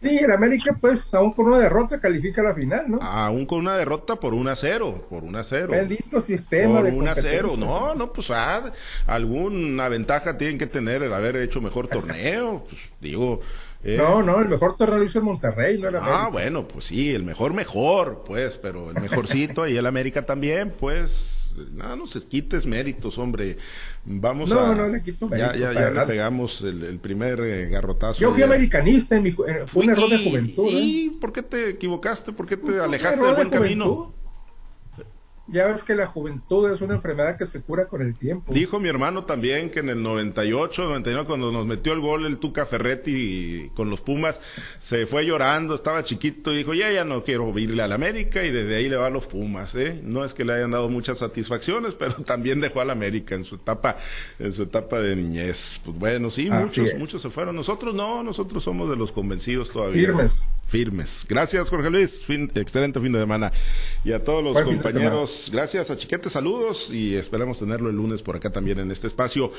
Sí, 0.00 0.08
el 0.10 0.30
América, 0.30 0.76
pues, 0.80 1.12
aún 1.12 1.32
con 1.32 1.46
una 1.46 1.58
derrota 1.58 1.98
califica 1.98 2.40
la 2.40 2.54
final, 2.54 2.88
¿no? 2.88 2.98
Aún 3.02 3.46
con 3.46 3.58
una 3.58 3.76
derrota 3.76 4.14
por 4.14 4.32
1 4.32 4.48
a 4.48 4.54
0, 4.54 5.06
por 5.10 5.24
1 5.24 5.38
a 5.38 5.42
0. 5.42 5.68
Bendito 5.70 6.20
sistema 6.20 6.80
por 6.80 6.92
1 6.92 7.10
a 7.10 7.14
0. 7.16 7.54
No, 7.58 7.94
no, 7.96 8.12
pues 8.12 8.30
ah, 8.30 8.70
alguna 9.06 9.88
ventaja 9.88 10.38
tienen 10.38 10.56
que 10.56 10.68
tener 10.68 11.02
el 11.02 11.12
haber 11.12 11.36
hecho 11.36 11.60
mejor 11.60 11.88
torneo. 11.88 12.64
Pues, 12.68 12.80
digo, 13.00 13.40
eh. 13.82 13.96
No, 13.96 14.22
no, 14.22 14.40
el 14.40 14.48
mejor 14.48 14.76
torneo 14.76 14.98
lo 14.98 15.04
hizo 15.04 15.18
el 15.18 15.24
Monterrey, 15.24 15.78
no 15.78 15.88
el 15.88 15.96
América. 15.96 16.24
Ah, 16.24 16.28
bueno, 16.30 16.66
pues 16.66 16.86
sí, 16.86 17.14
el 17.14 17.22
mejor, 17.22 17.54
mejor, 17.54 18.22
pues, 18.26 18.56
pero 18.56 18.90
el 18.90 19.00
mejorcito 19.00 19.66
y 19.66 19.76
el 19.76 19.86
América 19.86 20.26
también, 20.26 20.72
pues, 20.78 21.47
no, 21.72 21.96
no 21.96 22.06
se 22.06 22.20
quites 22.20 22.66
méritos, 22.66 23.18
hombre. 23.18 23.56
Vamos 24.04 24.50
no, 24.50 24.60
a. 24.60 24.74
No, 24.74 24.88
le 24.88 25.02
quito 25.02 25.28
méritos. 25.28 25.58
Ya, 25.58 25.72
ya, 25.72 25.80
ya 25.80 25.90
le 25.90 26.06
pegamos 26.06 26.62
el, 26.62 26.98
primer 26.98 27.40
eh, 27.40 27.68
garrotazo. 27.68 28.20
Yo 28.20 28.32
fui 28.32 28.42
americanista, 28.42 29.16
en 29.16 29.22
mi, 29.22 29.30
eh, 29.30 29.64
fue 29.66 29.84
un 29.84 29.90
error 29.90 30.08
de 30.10 30.18
juventud. 30.18 30.68
¿Y 30.70 31.10
por 31.20 31.32
qué 31.32 31.42
te 31.42 31.70
equivocaste? 31.70 32.32
¿Por 32.32 32.46
qué 32.46 32.56
te 32.56 32.80
alejaste 32.80 33.24
del 33.24 33.34
buen 33.34 33.50
camino? 33.50 34.14
Ya 35.50 35.66
ves 35.66 35.82
que 35.82 35.94
la 35.94 36.06
juventud 36.06 36.70
es 36.70 36.82
una 36.82 36.94
enfermedad 36.94 37.38
que 37.38 37.46
se 37.46 37.62
cura 37.62 37.86
con 37.86 38.02
el 38.02 38.14
tiempo. 38.14 38.52
Dijo 38.52 38.78
mi 38.80 38.88
hermano 38.88 39.24
también 39.24 39.70
que 39.70 39.80
en 39.80 39.88
el 39.88 40.02
98, 40.02 40.84
99, 40.84 41.26
cuando 41.26 41.50
nos 41.50 41.64
metió 41.64 41.94
el 41.94 42.00
gol 42.00 42.26
el 42.26 42.38
Tuca 42.38 42.66
Ferretti 42.66 43.70
con 43.74 43.88
los 43.88 44.02
Pumas, 44.02 44.42
se 44.78 45.06
fue 45.06 45.24
llorando, 45.24 45.74
estaba 45.74 46.04
chiquito 46.04 46.52
y 46.52 46.58
dijo, 46.58 46.74
ya, 46.74 46.92
ya 46.92 47.04
no 47.06 47.24
quiero 47.24 47.58
irle 47.58 47.82
al 47.82 47.92
América 47.92 48.44
y 48.44 48.50
desde 48.50 48.76
ahí 48.76 48.90
le 48.90 48.96
va 48.96 49.06
a 49.06 49.10
los 49.10 49.26
Pumas, 49.26 49.74
¿eh? 49.74 50.00
No 50.04 50.22
es 50.22 50.34
que 50.34 50.44
le 50.44 50.52
hayan 50.52 50.70
dado 50.70 50.90
muchas 50.90 51.18
satisfacciones, 51.18 51.94
pero 51.98 52.12
también 52.16 52.60
dejó 52.60 52.82
al 52.82 52.90
América 52.90 53.34
en 53.34 53.44
su 53.44 53.54
etapa, 53.54 53.96
en 54.38 54.52
su 54.52 54.64
etapa 54.64 55.00
de 55.00 55.16
niñez. 55.16 55.80
Pues 55.82 55.98
bueno, 55.98 56.30
sí, 56.30 56.50
muchos, 56.50 56.94
muchos 56.98 57.22
se 57.22 57.30
fueron. 57.30 57.56
Nosotros 57.56 57.94
no, 57.94 58.22
nosotros 58.22 58.62
somos 58.62 58.90
de 58.90 58.96
los 58.96 59.12
convencidos 59.12 59.72
todavía. 59.72 60.08
Firmes. 60.08 60.32
Firmes. 60.68 61.24
Gracias, 61.28 61.70
Jorge 61.70 61.90
Luis. 61.90 62.22
excelente 62.54 63.00
fin 63.00 63.12
de 63.12 63.20
semana. 63.20 63.50
Y 64.04 64.12
a 64.12 64.22
todos 64.22 64.44
los 64.44 64.60
compañeros 64.62 65.48
Gracias 65.50 65.90
a 65.90 65.96
Chiquete, 65.96 66.28
saludos 66.30 66.92
y 66.92 67.16
esperamos 67.16 67.58
tenerlo 67.58 67.88
el 67.88 67.96
lunes 67.96 68.22
por 68.22 68.36
acá 68.36 68.50
también 68.50 68.78
en 68.78 68.90
este 68.90 69.06
espacio. 69.06 69.50